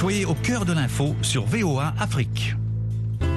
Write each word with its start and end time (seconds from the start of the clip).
Soyez 0.00 0.24
au 0.24 0.32
cœur 0.32 0.64
de 0.64 0.72
l'info 0.72 1.14
sur 1.20 1.44
VOA 1.44 1.92
Afrique. 2.00 2.56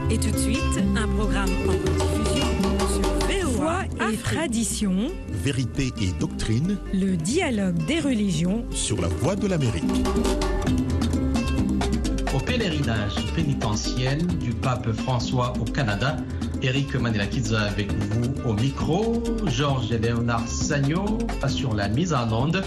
Et 0.10 0.18
tout 0.18 0.32
de 0.32 0.38
suite, 0.38 0.62
un 0.96 1.08
programme 1.10 1.50
en 1.68 1.72
rediffusion 1.74 2.48
sur 2.88 3.52
VOA 3.60 3.84
et 4.10 4.16
tradition, 4.16 5.12
Vérité 5.44 5.92
et 6.00 6.14
doctrine, 6.22 6.78
le 6.94 7.18
dialogue 7.18 7.76
des 7.86 8.00
religions 8.00 8.64
sur 8.72 9.02
la 9.02 9.10
voie 9.10 9.36
de 9.36 9.48
l'Amérique. 9.48 9.84
Au 12.34 12.40
pèlerinage 12.40 13.16
pénitentiel 13.36 14.26
du 14.26 14.54
pape 14.54 14.90
François 14.94 15.52
au 15.60 15.66
Canada, 15.66 16.16
Eric 16.62 16.96
Manelakidze 16.96 17.56
avec 17.56 17.92
vous 17.92 18.50
au 18.50 18.54
micro, 18.54 19.22
Georges 19.48 19.92
et 19.92 19.98
Léonard 19.98 20.48
Sagno 20.48 21.18
assure 21.42 21.74
la 21.74 21.90
mise 21.90 22.14
en 22.14 22.32
onde. 22.32 22.64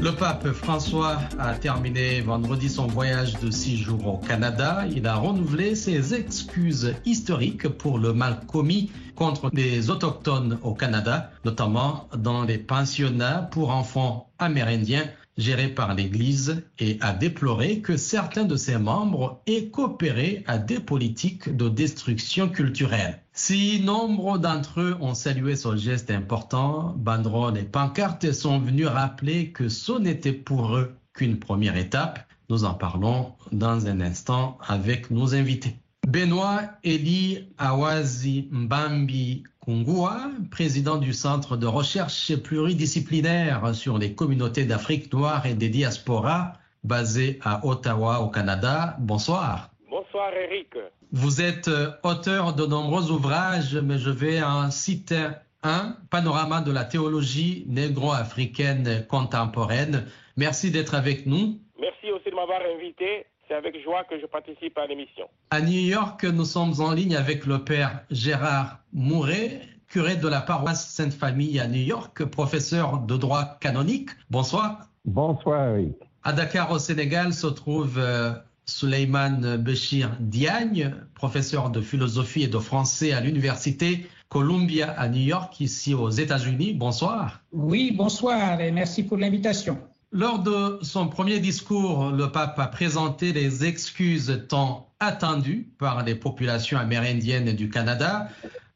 Le 0.00 0.12
pape 0.12 0.52
François 0.52 1.18
a 1.40 1.54
terminé 1.54 2.20
vendredi 2.20 2.68
son 2.68 2.86
voyage 2.86 3.34
de 3.40 3.50
six 3.50 3.76
jours 3.76 4.06
au 4.06 4.16
Canada. 4.18 4.84
Il 4.94 5.06
a 5.08 5.16
renouvelé 5.16 5.74
ses 5.74 6.14
excuses 6.14 6.94
historiques 7.04 7.68
pour 7.68 7.98
le 7.98 8.12
mal 8.12 8.40
commis 8.46 8.92
contre 9.16 9.50
les 9.52 9.90
autochtones 9.90 10.58
au 10.62 10.72
Canada, 10.72 11.32
notamment 11.44 12.08
dans 12.16 12.44
les 12.44 12.58
pensionnats 12.58 13.48
pour 13.50 13.70
enfants 13.70 14.30
amérindiens 14.38 15.04
gérés 15.38 15.68
par 15.68 15.94
l'Église 15.94 16.62
et 16.78 16.98
a 17.00 17.14
déploré 17.14 17.80
que 17.80 17.96
certains 17.96 18.44
de 18.44 18.56
ses 18.56 18.76
membres 18.76 19.40
aient 19.46 19.68
coopéré 19.68 20.44
à 20.46 20.58
des 20.58 20.80
politiques 20.80 21.56
de 21.56 21.68
destruction 21.68 22.48
culturelle. 22.48 23.20
Si 23.32 23.80
nombre 23.80 24.38
d'entre 24.38 24.80
eux 24.80 24.96
ont 25.00 25.14
salué 25.14 25.54
ce 25.54 25.76
geste 25.76 26.10
important, 26.10 26.94
banderoles 26.98 27.56
et 27.56 27.62
pancartes 27.62 28.32
sont 28.32 28.58
venus 28.58 28.88
rappeler 28.88 29.52
que 29.52 29.68
ce 29.68 29.92
n'était 29.92 30.32
pour 30.32 30.76
eux 30.76 30.96
qu'une 31.14 31.38
première 31.38 31.76
étape. 31.76 32.20
Nous 32.50 32.64
en 32.64 32.74
parlons 32.74 33.32
dans 33.52 33.86
un 33.86 34.00
instant 34.00 34.58
avec 34.66 35.10
nos 35.10 35.34
invités. 35.34 35.76
Benoît 36.08 36.62
Eli 36.84 37.50
Awazi 37.58 38.48
Mbambi 38.50 39.44
Kungua, 39.62 40.30
président 40.50 40.96
du 40.96 41.12
Centre 41.12 41.58
de 41.58 41.66
recherche 41.66 42.34
pluridisciplinaire 42.36 43.74
sur 43.74 43.98
les 43.98 44.14
communautés 44.14 44.64
d'Afrique 44.64 45.12
noire 45.12 45.44
et 45.44 45.52
des 45.52 45.68
diasporas, 45.68 46.54
basé 46.82 47.38
à 47.44 47.60
Ottawa, 47.66 48.20
au 48.20 48.28
Canada. 48.28 48.96
Bonsoir. 49.00 49.68
Bonsoir, 49.90 50.32
Eric. 50.32 50.72
Vous 51.12 51.42
êtes 51.42 51.68
auteur 52.02 52.54
de 52.54 52.64
nombreux 52.64 53.10
ouvrages, 53.10 53.76
mais 53.76 53.98
je 53.98 54.08
vais 54.08 54.42
en 54.42 54.70
citer 54.70 55.28
un, 55.62 55.94
Panorama 56.08 56.62
de 56.62 56.72
la 56.72 56.86
théologie 56.86 57.66
négro-africaine 57.68 59.04
contemporaine. 59.10 60.06
Merci 60.38 60.70
d'être 60.70 60.94
avec 60.94 61.26
nous. 61.26 61.60
Merci 61.78 62.10
aussi 62.12 62.30
de 62.30 62.34
m'avoir 62.34 62.62
invité. 62.74 63.26
C'est 63.48 63.54
avec 63.54 63.82
joie 63.82 64.04
que 64.04 64.20
je 64.20 64.26
participe 64.26 64.76
à 64.76 64.86
l'émission. 64.86 65.26
À 65.50 65.62
New 65.62 65.80
York, 65.80 66.22
nous 66.24 66.44
sommes 66.44 66.74
en 66.80 66.92
ligne 66.92 67.16
avec 67.16 67.46
le 67.46 67.64
père 67.64 68.02
Gérard 68.10 68.80
Mouret, 68.92 69.62
curé 69.88 70.16
de 70.16 70.28
la 70.28 70.42
paroisse 70.42 70.90
Sainte-Famille 70.90 71.58
à 71.58 71.66
New 71.66 71.80
York, 71.80 72.24
professeur 72.26 72.98
de 72.98 73.16
droit 73.16 73.56
canonique. 73.60 74.10
Bonsoir. 74.28 74.88
Bonsoir, 75.06 75.76
Eric. 75.76 75.94
À 76.24 76.34
Dakar, 76.34 76.70
au 76.70 76.78
Sénégal, 76.78 77.32
se 77.32 77.46
trouve 77.46 77.98
euh, 77.98 78.32
Suleiman 78.66 79.56
Béchir 79.56 80.10
Diagne, 80.20 80.94
professeur 81.14 81.70
de 81.70 81.80
philosophie 81.80 82.42
et 82.42 82.48
de 82.48 82.58
français 82.58 83.14
à 83.14 83.20
l'université 83.20 84.06
Columbia 84.28 84.90
à 84.90 85.08
New 85.08 85.22
York, 85.22 85.58
ici 85.60 85.94
aux 85.94 86.10
États-Unis. 86.10 86.74
Bonsoir. 86.74 87.40
Oui, 87.52 87.94
bonsoir 87.96 88.60
et 88.60 88.70
merci 88.70 89.04
pour 89.04 89.16
l'invitation. 89.16 89.78
Lors 90.10 90.38
de 90.38 90.78
son 90.80 91.06
premier 91.06 91.38
discours, 91.38 92.10
le 92.10 92.32
pape 92.32 92.58
a 92.58 92.66
présenté 92.66 93.34
les 93.34 93.66
excuses 93.66 94.46
tant 94.48 94.90
attendues 95.00 95.70
par 95.78 96.02
les 96.02 96.14
populations 96.14 96.78
amérindiennes 96.78 97.52
du 97.52 97.68
Canada. 97.68 98.30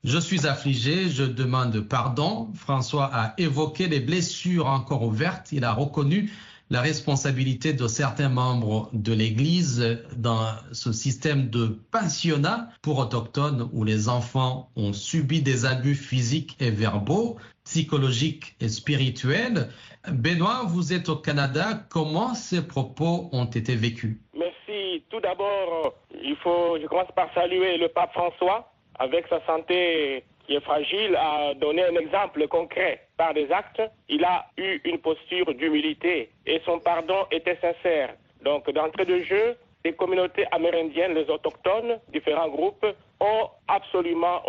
Je 0.05 0.19
suis 0.19 0.47
affligé, 0.47 1.09
je 1.09 1.25
demande 1.25 1.81
pardon. 1.81 2.51
François 2.55 3.11
a 3.15 3.33
évoqué 3.39 3.89
les 3.89 4.01
blessures 4.01 4.67
encore 4.67 5.05
ouvertes. 5.05 5.53
Il 5.53 5.65
a 5.65 5.73
reconnu 5.73 6.31
la 6.73 6.81
responsabilité 6.81 7.75
de 7.75 7.87
certains 7.87 8.31
membres 8.31 8.89
de 8.95 9.13
l'Église 9.13 10.01
dans 10.17 10.47
ce 10.73 10.91
système 10.91 11.51
de 11.51 11.79
pensionnat 11.93 12.71
pour 12.81 12.99
autochtones 12.99 13.69
où 13.75 13.85
les 13.85 14.09
enfants 14.09 14.71
ont 14.75 14.95
subi 14.95 15.43
des 15.43 15.67
abus 15.67 15.95
physiques 15.95 16.57
et 16.61 16.71
verbaux, 16.71 17.37
psychologiques 17.65 18.57
et 18.59 18.69
spirituels. 18.69 19.69
Benoît, 20.09 20.63
vous 20.67 20.95
êtes 20.95 21.11
au 21.11 21.17
Canada. 21.17 21.85
Comment 21.91 22.33
ces 22.33 22.67
propos 22.67 23.29
ont 23.33 23.45
été 23.45 23.77
vécus? 23.77 24.17
Merci. 24.35 25.05
Tout 25.11 25.21
d'abord, 25.21 25.93
il 26.25 26.37
faut, 26.37 26.79
je 26.81 26.87
commence 26.87 27.13
par 27.15 27.29
saluer 27.35 27.77
le 27.77 27.89
pape 27.89 28.13
François 28.15 28.73
avec 28.99 29.27
sa 29.29 29.45
santé 29.45 30.25
qui 30.47 30.55
est 30.55 30.61
fragile, 30.61 31.17
a 31.17 31.55
donné 31.55 31.85
un 31.85 31.95
exemple 31.97 32.47
concret 32.49 33.07
par 33.17 33.35
des 33.35 33.51
actes. 33.51 33.83
Il 34.09 34.25
a 34.25 34.47
eu 34.57 34.81
une 34.85 34.99
posture 34.99 35.55
d'humilité 35.55 36.31
et 36.47 36.61
son 36.65 36.79
pardon 36.81 37.27
était 37.31 37.59
sincère. 37.61 38.15
Donc, 38.43 38.69
d'entrée 38.71 39.05
de 39.05 39.21
jeu, 39.21 39.57
les 39.85 39.93
communautés 39.93 40.47
amérindiennes, 40.53 41.15
les 41.15 41.29
autochtones, 41.31 41.99
différents 42.13 42.49
groupes, 42.49 42.87
ont 43.21 43.49
absolument 43.69 44.43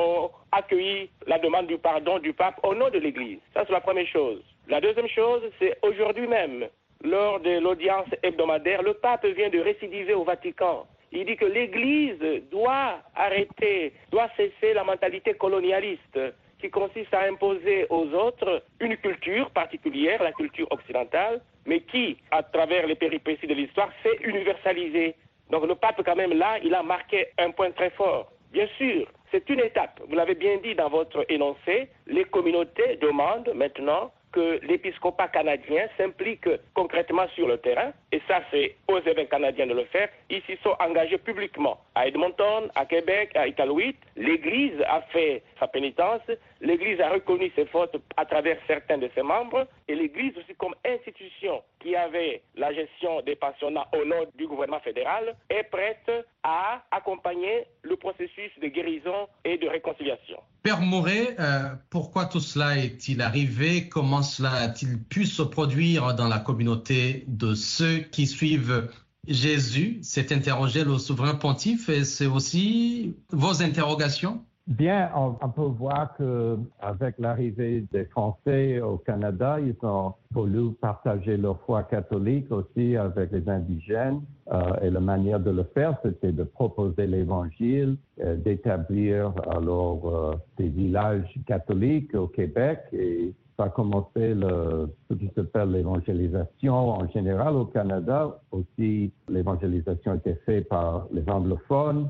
accueilli 0.51 1.09
la 1.27 1.39
demande 1.39 1.67
du 1.67 1.77
pardon 1.77 2.19
du 2.19 2.33
pape 2.33 2.59
au 2.63 2.73
nom 2.73 2.89
de 2.89 2.99
l'Église. 2.99 3.39
Ça, 3.53 3.63
c'est 3.65 3.73
la 3.73 3.81
première 3.81 4.07
chose. 4.07 4.41
La 4.67 4.81
deuxième 4.81 5.09
chose, 5.09 5.41
c'est 5.59 5.77
aujourd'hui 5.81 6.27
même, 6.27 6.67
lors 7.03 7.39
de 7.39 7.59
l'audience 7.59 8.07
hebdomadaire, 8.23 8.81
le 8.81 8.93
pape 8.93 9.25
vient 9.25 9.49
de 9.49 9.59
récidiver 9.59 10.13
au 10.13 10.23
Vatican. 10.23 10.87
Il 11.15 11.25
dit 11.25 11.37
que 11.37 11.45
l'Église 11.45 12.19
doit 12.51 12.99
arrêter, 13.15 13.93
doit 14.09 14.29
cesser 14.35 14.73
la 14.73 14.83
mentalité 14.83 15.35
colonialiste 15.35 16.19
qui 16.59 16.71
consiste 16.71 17.13
à 17.13 17.21
imposer 17.25 17.85
aux 17.91 18.07
autres 18.13 18.63
une 18.79 18.97
culture 18.97 19.51
particulière, 19.51 20.23
la 20.23 20.31
culture 20.31 20.67
occidentale, 20.71 21.39
mais 21.67 21.81
qui, 21.81 22.17
à 22.31 22.41
travers 22.41 22.87
les 22.87 22.95
péripéties 22.95 23.45
de 23.45 23.53
l'histoire, 23.53 23.89
s'est 24.01 24.17
universalisée. 24.23 25.15
Donc 25.51 25.67
le 25.67 25.75
pape, 25.75 26.01
quand 26.03 26.15
même, 26.15 26.33
là, 26.33 26.57
il 26.63 26.73
a 26.73 26.81
marqué 26.81 27.27
un 27.37 27.51
point 27.51 27.69
très 27.71 27.91
fort. 27.91 28.31
Bien 28.51 28.67
sûr, 28.77 29.05
c'est 29.31 29.47
une 29.49 29.59
étape. 29.59 30.01
Vous 30.07 30.15
l'avez 30.15 30.35
bien 30.35 30.57
dit 30.63 30.73
dans 30.73 30.89
votre 30.89 31.25
énoncé, 31.29 31.89
les 32.07 32.25
communautés 32.25 32.97
demandent 33.01 33.51
maintenant 33.53 34.11
que 34.33 34.59
l'épiscopat 34.67 35.27
canadien 35.29 35.87
s'implique 35.97 36.49
concrètement 36.73 37.27
sur 37.35 37.47
le 37.47 37.57
terrain, 37.57 37.93
et 38.11 38.21
ça 38.27 38.41
c'est 38.51 38.75
aux 38.87 38.99
évêques 38.99 39.29
canadiens 39.29 39.67
de 39.67 39.73
le 39.73 39.85
faire. 39.85 40.09
Ils 40.29 40.41
s'y 40.43 40.57
sont 40.63 40.75
engagés 40.79 41.19
publiquement. 41.19 41.79
À 41.95 42.07
Edmonton, 42.07 42.69
à 42.75 42.85
Québec, 42.85 43.31
à 43.35 43.47
Iqaluit, 43.47 43.95
l'Église 44.17 44.81
a 44.87 45.01
fait 45.13 45.43
sa 45.59 45.67
pénitence, 45.67 46.21
l'Église 46.63 46.99
a 47.01 47.09
reconnu 47.09 47.51
ses 47.55 47.65
fautes 47.65 47.95
à 48.17 48.25
travers 48.25 48.57
certains 48.67 48.97
de 48.97 49.09
ses 49.13 49.21
membres, 49.21 49.67
et 49.87 49.95
l'Église 49.95 50.35
aussi 50.37 50.55
comme 50.57 50.73
institution 50.85 51.61
qui 51.79 51.95
avait 51.95 52.41
la 52.55 52.73
gestion 52.73 53.21
des 53.21 53.35
pensionnats 53.35 53.87
au 53.93 54.05
nom 54.05 54.25
du 54.35 54.47
gouvernement 54.47 54.79
fédéral 54.79 55.35
est 55.49 55.63
prête 55.63 56.09
à 56.43 56.83
accompagner 56.91 57.65
le 57.81 57.97
processus 57.97 58.51
de 58.61 58.67
guérison 58.67 59.27
et 59.43 59.57
de 59.57 59.67
réconciliation. 59.67 60.37
Père 60.63 60.79
Mouret, 60.79 61.35
euh, 61.39 61.75
pourquoi 61.89 62.25
tout 62.25 62.39
cela 62.39 62.77
est-il 62.77 63.21
arrivé? 63.21 63.89
Comment 63.89 64.21
cela 64.21 64.53
a-t-il 64.53 65.03
pu 65.03 65.25
se 65.25 65.43
produire 65.43 66.15
dans 66.15 66.29
la 66.29 66.39
communauté 66.39 67.25
de 67.27 67.53
ceux 67.53 67.99
qui 67.99 68.25
suivent 68.25 68.89
Jésus? 69.27 69.99
C'est 70.01 70.31
interrogé 70.31 70.85
le 70.85 70.97
souverain 70.97 71.35
pontife 71.35 71.89
et 71.89 72.05
c'est 72.05 72.27
aussi 72.27 73.17
vos 73.31 73.61
interrogations? 73.61 74.45
Bien, 74.65 75.09
on, 75.13 75.49
peut 75.49 75.61
voir 75.61 76.15
que 76.15 76.57
avec 76.79 77.19
l'arrivée 77.19 77.85
des 77.91 78.05
Français 78.05 78.79
au 78.79 78.97
Canada, 78.97 79.57
ils 79.59 79.75
ont 79.85 80.13
voulu 80.31 80.71
partager 80.79 81.35
leur 81.35 81.59
foi 81.65 81.83
catholique 81.83 82.49
aussi 82.49 82.95
avec 82.95 83.33
les 83.33 83.49
indigènes. 83.49 84.21
Euh, 84.53 84.59
et 84.81 84.89
la 84.89 85.01
manière 85.01 85.41
de 85.41 85.51
le 85.51 85.63
faire, 85.73 85.97
c'était 86.01 86.31
de 86.31 86.43
proposer 86.43 87.07
l'Évangile, 87.07 87.97
euh, 88.21 88.37
d'établir 88.37 89.33
alors 89.51 90.01
euh, 90.05 90.35
des 90.57 90.69
villages 90.69 91.37
catholiques 91.45 92.15
au 92.15 92.27
Québec 92.27 92.79
et 92.93 93.33
ça 93.57 93.65
a 93.65 93.69
commencé 93.69 94.33
le, 94.33 94.89
ce 95.09 95.15
qui 95.15 95.29
s'appelle 95.35 95.71
l'évangélisation 95.71 96.73
en 96.73 97.09
général 97.09 97.55
au 97.55 97.65
Canada. 97.65 98.39
Aussi, 98.51 99.11
l'évangélisation 99.27 100.15
était 100.15 100.39
faite 100.45 100.69
par 100.69 101.07
les 101.11 101.29
anglophones, 101.29 102.09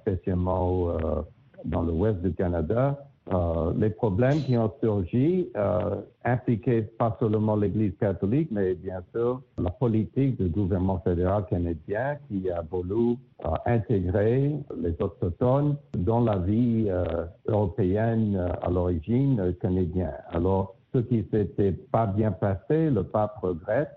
spécialement 0.00 0.94
dans 1.64 1.82
l'ouest 1.82 2.20
du 2.22 2.32
Canada. 2.32 2.98
Euh, 3.32 3.72
les 3.76 3.90
problèmes 3.90 4.40
qui 4.42 4.56
ont 4.56 4.72
surgi 4.82 5.48
euh, 5.56 5.96
impliquaient 6.24 6.82
pas 6.82 7.16
seulement 7.20 7.54
l'Église 7.54 7.92
catholique, 8.00 8.48
mais 8.50 8.74
bien 8.74 9.02
sûr 9.12 9.40
la 9.58 9.70
politique 9.70 10.36
du 10.36 10.48
gouvernement 10.48 10.98
fédéral 11.00 11.44
canadien 11.48 12.16
qui 12.26 12.50
a 12.50 12.62
voulu 12.62 13.16
euh, 13.44 13.50
intégrer 13.66 14.52
les 14.76 14.96
autochtones 15.00 15.76
dans 15.96 16.20
la 16.20 16.38
vie 16.38 16.90
européenne 17.46 18.36
à 18.62 18.70
l'origine 18.70 19.54
canadienne. 19.60 20.12
Alors, 20.32 20.74
ce 20.92 20.98
qui 20.98 21.24
s'était 21.30 21.72
pas 21.72 22.06
bien 22.06 22.32
passé, 22.32 22.90
le 22.90 23.04
pape 23.04 23.38
regrette 23.42 23.96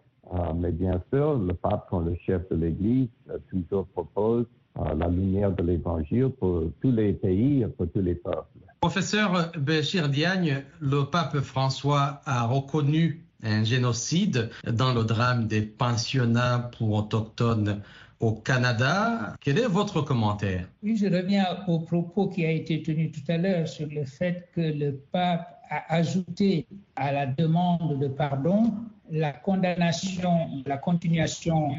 mais 0.56 0.72
bien 0.72 1.02
sûr, 1.14 1.38
le 1.38 1.54
pape, 1.54 1.90
comme 1.90 2.06
le 2.06 2.16
chef 2.26 2.48
de 2.50 2.56
l'Église, 2.56 3.10
toujours 3.52 3.86
propose 3.88 4.46
la 4.76 5.08
lumière 5.08 5.52
de 5.52 5.64
l'Évangile 5.64 6.30
pour 6.30 6.64
tous 6.82 6.92
les 6.92 7.14
pays 7.14 7.62
et 7.62 7.68
pour 7.68 7.88
tous 7.92 8.02
les 8.02 8.16
peuples. 8.16 8.48
Professeur 8.82 9.52
Béchir 9.58 10.10
Diagne, 10.10 10.64
le 10.82 11.04
pape 11.04 11.40
François 11.40 12.22
a 12.26 12.46
reconnu 12.46 13.24
un 13.44 13.64
génocide 13.64 14.50
dans 14.66 14.94
le 14.94 15.04
drame 15.04 15.48
des 15.48 15.62
pensionnats 15.62 16.70
pour 16.78 16.94
autochtones 16.94 17.82
au 18.20 18.32
Canada. 18.34 19.36
Quel 19.42 19.60
est 19.60 19.68
votre 19.68 20.02
commentaire? 20.02 20.68
Oui, 20.82 20.98
je 20.98 21.06
reviens 21.06 21.46
au 21.68 21.80
propos 21.80 22.28
qui 22.30 22.46
a 22.46 22.52
été 22.52 22.82
tenu 22.82 23.12
tout 23.12 23.24
à 23.28 23.38
l'heure 23.38 23.68
sur 23.68 23.88
le 23.88 24.06
fait 24.06 24.50
que 24.56 24.62
le 24.62 24.94
pape 25.12 25.63
a 25.74 25.96
ajouté 25.96 26.68
à 26.96 27.12
la 27.12 27.26
demande 27.26 28.00
de 28.00 28.08
pardon 28.08 28.74
la 29.10 29.32
condamnation, 29.32 30.64
la 30.66 30.78
continuation 30.78 31.72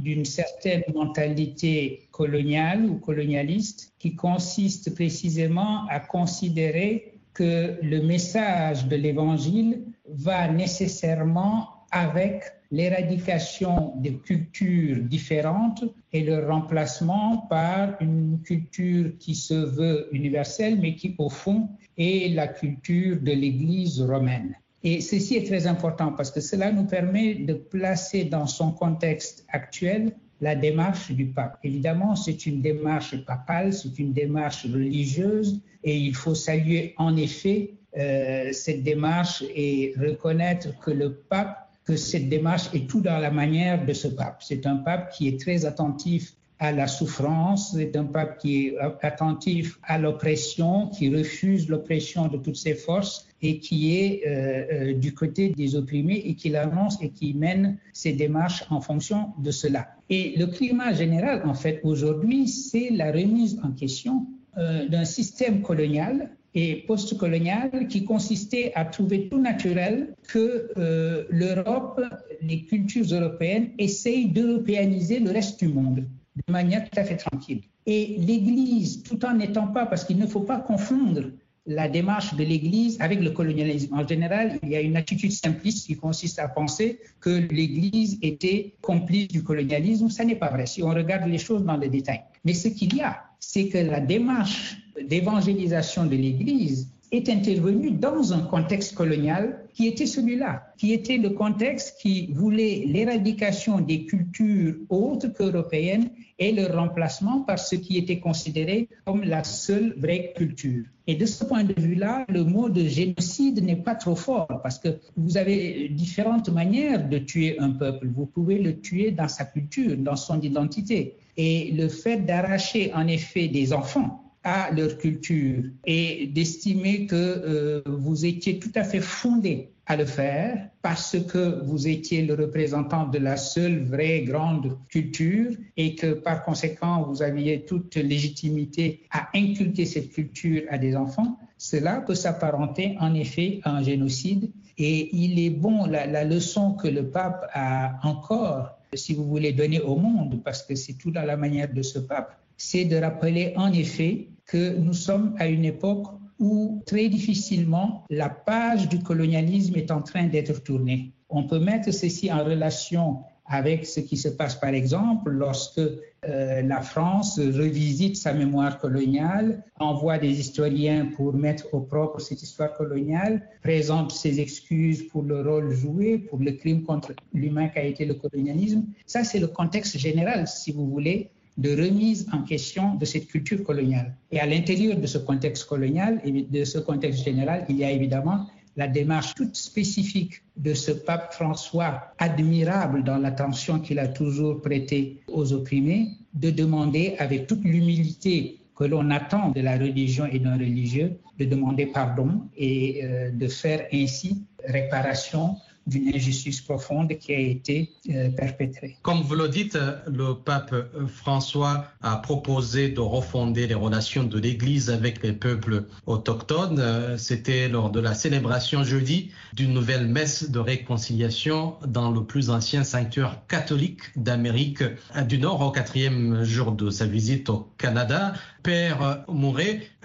d'une 0.00 0.24
certaine 0.24 0.82
mentalité 0.92 2.08
coloniale 2.10 2.84
ou 2.84 2.96
colonialiste 2.96 3.92
qui 3.98 4.16
consiste 4.16 4.94
précisément 4.94 5.86
à 5.88 6.00
considérer 6.00 7.14
que 7.32 7.78
le 7.80 8.02
message 8.02 8.86
de 8.86 8.96
l'Évangile 8.96 9.82
va 10.08 10.48
nécessairement 10.48 11.68
avec 11.92 12.42
l'éradication 12.70 13.94
des 13.96 14.14
cultures 14.14 14.98
différentes 15.02 15.84
et 16.12 16.22
le 16.22 16.46
remplacement 16.46 17.38
par 17.48 18.00
une 18.00 18.40
culture 18.42 19.12
qui 19.18 19.34
se 19.34 19.54
veut 19.54 20.08
universelle, 20.12 20.78
mais 20.80 20.94
qui 20.94 21.14
au 21.18 21.30
fond 21.30 21.68
est 21.96 22.34
la 22.34 22.48
culture 22.48 23.18
de 23.20 23.32
l'Église 23.32 24.00
romaine. 24.02 24.54
Et 24.84 25.00
ceci 25.00 25.36
est 25.36 25.46
très 25.46 25.66
important 25.66 26.12
parce 26.12 26.30
que 26.30 26.40
cela 26.40 26.70
nous 26.70 26.84
permet 26.84 27.34
de 27.34 27.54
placer 27.54 28.24
dans 28.24 28.46
son 28.46 28.70
contexte 28.70 29.44
actuel 29.48 30.12
la 30.40 30.54
démarche 30.54 31.10
du 31.10 31.26
pape. 31.26 31.58
Évidemment, 31.64 32.14
c'est 32.14 32.46
une 32.46 32.62
démarche 32.62 33.16
papale, 33.24 33.72
c'est 33.72 33.98
une 33.98 34.12
démarche 34.12 34.66
religieuse 34.66 35.60
et 35.82 35.96
il 35.96 36.14
faut 36.14 36.34
saluer 36.34 36.94
en 36.96 37.16
effet 37.16 37.72
euh, 37.96 38.50
cette 38.52 38.84
démarche 38.84 39.42
et 39.54 39.94
reconnaître 39.98 40.78
que 40.78 40.92
le 40.92 41.12
pape 41.12 41.67
que 41.88 41.96
cette 41.96 42.28
démarche 42.28 42.68
est 42.74 42.86
tout 42.86 43.00
dans 43.00 43.18
la 43.18 43.30
manière 43.30 43.86
de 43.86 43.94
ce 43.94 44.08
pape. 44.08 44.42
C'est 44.42 44.66
un 44.66 44.76
pape 44.76 45.10
qui 45.10 45.26
est 45.26 45.40
très 45.40 45.64
attentif 45.64 46.34
à 46.58 46.70
la 46.70 46.86
souffrance, 46.86 47.72
c'est 47.74 47.96
un 47.96 48.04
pape 48.04 48.36
qui 48.38 48.66
est 48.66 48.76
attentif 49.00 49.78
à 49.84 49.96
l'oppression, 49.96 50.88
qui 50.88 51.08
refuse 51.08 51.66
l'oppression 51.68 52.28
de 52.28 52.36
toutes 52.36 52.56
ses 52.56 52.74
forces 52.74 53.26
et 53.40 53.58
qui 53.58 53.96
est 53.96 54.22
euh, 54.26 54.90
euh, 54.90 54.92
du 54.92 55.14
côté 55.14 55.50
des 55.50 55.76
opprimés 55.76 56.20
et 56.26 56.34
qui 56.34 56.50
l'annonce 56.50 57.00
et 57.00 57.08
qui 57.08 57.32
mène 57.32 57.78
ses 57.94 58.12
démarches 58.12 58.64
en 58.68 58.82
fonction 58.82 59.30
de 59.38 59.50
cela. 59.50 59.88
Et 60.10 60.34
le 60.36 60.46
climat 60.46 60.92
général, 60.92 61.42
en 61.46 61.54
fait, 61.54 61.80
aujourd'hui, 61.84 62.48
c'est 62.48 62.90
la 62.90 63.12
remise 63.12 63.58
en 63.62 63.70
question 63.70 64.26
euh, 64.58 64.86
d'un 64.88 65.06
système 65.06 65.62
colonial 65.62 66.32
et 66.54 66.84
postcolonial 66.86 67.88
qui 67.88 68.04
consistait 68.04 68.72
à 68.74 68.84
trouver 68.84 69.28
tout 69.28 69.40
naturel 69.40 70.14
que 70.28 70.70
euh, 70.76 71.24
l'Europe, 71.30 72.00
les 72.40 72.62
cultures 72.62 73.06
européennes 73.12 73.70
essayent 73.78 74.28
d'européaniser 74.28 75.20
le 75.20 75.30
reste 75.30 75.60
du 75.60 75.68
monde 75.68 76.06
de 76.46 76.52
manière 76.52 76.84
tout 76.88 76.98
à 76.98 77.04
fait 77.04 77.16
tranquille. 77.16 77.62
Et 77.86 78.16
l'Église, 78.18 79.02
tout 79.02 79.24
en 79.24 79.34
n'étant 79.34 79.68
pas, 79.68 79.86
parce 79.86 80.04
qu'il 80.04 80.18
ne 80.18 80.26
faut 80.26 80.40
pas 80.40 80.58
confondre 80.58 81.30
la 81.66 81.88
démarche 81.88 82.34
de 82.34 82.44
l'Église 82.44 82.96
avec 83.00 83.20
le 83.20 83.30
colonialisme. 83.30 83.94
En 83.94 84.06
général, 84.06 84.58
il 84.62 84.70
y 84.70 84.76
a 84.76 84.80
une 84.80 84.96
attitude 84.96 85.32
simpliste 85.32 85.86
qui 85.86 85.96
consiste 85.96 86.38
à 86.38 86.48
penser 86.48 86.98
que 87.20 87.30
l'Église 87.30 88.18
était 88.22 88.74
complice 88.80 89.28
du 89.28 89.42
colonialisme. 89.42 90.08
Ça 90.08 90.24
n'est 90.24 90.36
pas 90.36 90.50
vrai 90.50 90.66
si 90.66 90.82
on 90.82 90.88
regarde 90.88 91.28
les 91.28 91.38
choses 91.38 91.64
dans 91.64 91.76
le 91.76 91.88
détail. 91.88 92.22
Mais 92.44 92.54
ce 92.54 92.68
qu'il 92.68 92.96
y 92.96 93.02
a, 93.02 93.27
c'est 93.38 93.68
que 93.68 93.78
la 93.78 94.00
démarche 94.00 94.78
d'évangélisation 95.00 96.06
de 96.06 96.16
l'Église 96.16 96.88
est 97.10 97.28
intervenue 97.28 97.90
dans 97.90 98.32
un 98.32 98.40
contexte 98.40 98.94
colonial 98.94 99.64
qui 99.74 99.86
était 99.86 100.06
celui-là, 100.06 100.72
qui 100.76 100.92
était 100.92 101.16
le 101.16 101.30
contexte 101.30 101.98
qui 102.00 102.32
voulait 102.32 102.84
l'éradication 102.86 103.80
des 103.80 104.04
cultures 104.04 104.74
autres 104.90 105.28
qu'européennes 105.28 106.10
et 106.38 106.52
le 106.52 106.66
remplacement 106.66 107.40
par 107.40 107.58
ce 107.58 107.76
qui 107.76 107.96
était 107.96 108.20
considéré 108.20 108.88
comme 109.04 109.24
la 109.24 109.42
seule 109.44 109.94
vraie 109.98 110.32
culture. 110.36 110.84
Et 111.06 111.14
de 111.14 111.26
ce 111.26 111.44
point 111.44 111.64
de 111.64 111.74
vue-là, 111.80 112.26
le 112.28 112.44
mot 112.44 112.68
de 112.68 112.84
génocide 112.84 113.64
n'est 113.64 113.76
pas 113.76 113.94
trop 113.94 114.14
fort 114.14 114.60
parce 114.62 114.78
que 114.78 114.98
vous 115.16 115.36
avez 115.36 115.88
différentes 115.88 116.50
manières 116.50 117.08
de 117.08 117.18
tuer 117.18 117.58
un 117.58 117.70
peuple. 117.70 118.08
Vous 118.14 118.26
pouvez 118.26 118.58
le 118.58 118.80
tuer 118.80 119.10
dans 119.10 119.28
sa 119.28 119.44
culture, 119.44 119.96
dans 119.96 120.16
son 120.16 120.40
identité. 120.40 121.14
Et 121.36 121.72
le 121.72 121.88
fait 121.88 122.18
d'arracher 122.18 122.92
en 122.94 123.06
effet 123.06 123.48
des 123.48 123.72
enfants 123.72 124.27
à 124.48 124.70
leur 124.70 124.96
culture 124.96 125.62
et 125.84 126.26
d'estimer 126.28 127.06
que 127.06 127.14
euh, 127.14 127.82
vous 127.86 128.24
étiez 128.24 128.58
tout 128.58 128.72
à 128.74 128.82
fait 128.82 129.02
fondé 129.02 129.68
à 129.84 129.94
le 129.96 130.06
faire 130.06 130.70
parce 130.80 131.16
que 131.30 131.62
vous 131.64 131.86
étiez 131.86 132.22
le 132.22 132.32
représentant 132.32 133.06
de 133.06 133.18
la 133.18 133.36
seule 133.36 133.84
vraie 133.84 134.22
grande 134.22 134.78
culture 134.88 135.50
et 135.76 135.94
que 135.94 136.14
par 136.14 136.44
conséquent 136.44 137.02
vous 137.02 137.20
aviez 137.22 137.66
toute 137.66 137.96
légitimité 137.96 139.02
à 139.10 139.28
inculquer 139.34 139.84
cette 139.84 140.10
culture 140.12 140.62
à 140.70 140.78
des 140.78 140.96
enfants, 140.96 141.38
cela 141.58 142.00
peut 142.00 142.14
s'apparenter 142.14 142.96
en 143.00 143.14
effet 143.14 143.60
à 143.64 143.76
un 143.76 143.82
génocide. 143.82 144.50
Et 144.78 145.14
il 145.14 145.38
est 145.40 145.50
bon, 145.50 145.84
la, 145.84 146.06
la 146.06 146.24
leçon 146.24 146.72
que 146.72 146.88
le 146.88 147.10
pape 147.10 147.50
a 147.52 147.98
encore, 148.02 148.78
si 148.94 149.12
vous 149.12 149.24
voulez, 149.24 149.52
donner 149.52 149.80
au 149.80 149.96
monde, 149.96 150.40
parce 150.42 150.62
que 150.62 150.74
c'est 150.74 150.94
tout 150.94 151.10
dans 151.10 151.24
la 151.24 151.36
manière 151.36 151.70
de 151.70 151.82
ce 151.82 151.98
pape, 151.98 152.38
c'est 152.56 152.84
de 152.84 152.96
rappeler 152.96 153.54
en 153.56 153.72
effet 153.72 154.28
que 154.48 154.76
nous 154.76 154.94
sommes 154.94 155.36
à 155.38 155.46
une 155.46 155.64
époque 155.64 156.06
où 156.40 156.82
très 156.86 157.08
difficilement 157.08 158.04
la 158.10 158.28
page 158.28 158.88
du 158.88 159.00
colonialisme 159.00 159.76
est 159.76 159.90
en 159.90 160.02
train 160.02 160.26
d'être 160.26 160.62
tournée. 160.64 161.12
On 161.28 161.44
peut 161.44 161.58
mettre 161.58 161.92
ceci 161.92 162.32
en 162.32 162.42
relation 162.42 163.18
avec 163.44 163.86
ce 163.86 164.00
qui 164.00 164.16
se 164.16 164.28
passe 164.28 164.56
par 164.56 164.70
exemple 164.70 165.30
lorsque 165.30 165.78
euh, 165.78 166.62
la 166.62 166.80
France 166.82 167.38
revisite 167.38 168.16
sa 168.16 168.32
mémoire 168.32 168.78
coloniale, 168.78 169.64
envoie 169.78 170.18
des 170.18 170.40
historiens 170.40 171.06
pour 171.16 171.32
mettre 171.32 171.72
au 171.72 171.80
propre 171.80 172.20
cette 172.20 172.42
histoire 172.42 172.74
coloniale, 172.74 173.48
présente 173.62 174.12
ses 174.12 174.40
excuses 174.40 175.06
pour 175.08 175.22
le 175.22 175.40
rôle 175.40 175.70
joué, 175.72 176.18
pour 176.18 176.38
le 176.40 176.52
crime 176.52 176.82
contre 176.82 177.12
l'humain 177.32 177.68
qu'a 177.68 177.84
été 177.84 178.04
le 178.04 178.14
colonialisme. 178.14 178.84
Ça, 179.06 179.24
c'est 179.24 179.38
le 179.38 179.46
contexte 179.46 179.96
général, 179.96 180.46
si 180.46 180.72
vous 180.72 180.86
voulez, 180.86 181.30
de 181.58 181.70
remise 181.70 182.26
en 182.32 182.42
question 182.42 182.94
de 182.94 183.04
cette 183.04 183.26
culture 183.26 183.62
coloniale. 183.64 184.14
Et 184.30 184.40
à 184.40 184.46
l'intérieur 184.46 184.96
de 184.96 185.06
ce 185.06 185.18
contexte 185.18 185.64
colonial 185.64 186.20
et 186.24 186.30
de 186.42 186.64
ce 186.64 186.78
contexte 186.78 187.24
général, 187.24 187.66
il 187.68 187.76
y 187.76 187.84
a 187.84 187.90
évidemment 187.90 188.46
la 188.76 188.86
démarche 188.86 189.34
toute 189.34 189.56
spécifique 189.56 190.42
de 190.56 190.72
ce 190.72 190.92
pape 190.92 191.34
François, 191.34 192.12
admirable 192.18 193.02
dans 193.02 193.18
l'attention 193.18 193.80
qu'il 193.80 193.98
a 193.98 194.06
toujours 194.06 194.62
prêtée 194.62 195.20
aux 195.26 195.52
opprimés, 195.52 196.10
de 196.32 196.50
demander 196.50 197.16
avec 197.18 197.48
toute 197.48 197.64
l'humilité 197.64 198.60
que 198.76 198.84
l'on 198.84 199.10
attend 199.10 199.50
de 199.50 199.60
la 199.60 199.76
religion 199.76 200.26
et 200.26 200.38
d'un 200.38 200.54
religieux, 200.56 201.18
de 201.40 201.44
demander 201.44 201.86
pardon 201.86 202.42
et 202.56 203.00
euh, 203.02 203.30
de 203.32 203.48
faire 203.48 203.86
ainsi 203.92 204.44
réparation 204.64 205.56
d'une 205.88 206.14
injustice 206.14 206.60
profonde 206.60 207.08
qui 207.18 207.34
a 207.34 207.38
été 207.38 207.92
euh, 208.10 208.28
perpétrée. 208.30 208.96
Comme 209.02 209.22
vous 209.22 209.34
le 209.34 209.48
dites, 209.48 209.78
le 210.06 210.34
pape 210.34 210.74
François 211.08 211.86
a 212.02 212.16
proposé 212.16 212.88
de 212.90 213.00
refonder 213.00 213.66
les 213.66 213.74
relations 213.74 214.24
de 214.24 214.38
l'Église 214.38 214.90
avec 214.90 215.22
les 215.22 215.32
peuples 215.32 215.84
autochtones. 216.06 217.16
C'était 217.16 217.68
lors 217.68 217.90
de 217.90 218.00
la 218.00 218.14
célébration 218.14 218.84
jeudi 218.84 219.30
d'une 219.54 219.72
nouvelle 219.72 220.06
messe 220.06 220.50
de 220.50 220.58
réconciliation 220.58 221.76
dans 221.86 222.10
le 222.10 222.24
plus 222.24 222.50
ancien 222.50 222.84
sanctuaire 222.84 223.40
catholique 223.48 224.02
d'Amérique 224.16 224.82
du 225.26 225.38
Nord 225.38 225.60
au 225.62 225.70
quatrième 225.70 226.44
jour 226.44 226.72
de 226.72 226.90
sa 226.90 227.06
visite 227.06 227.48
au 227.48 227.68
Canada. 227.78 228.34
Père 228.68 229.24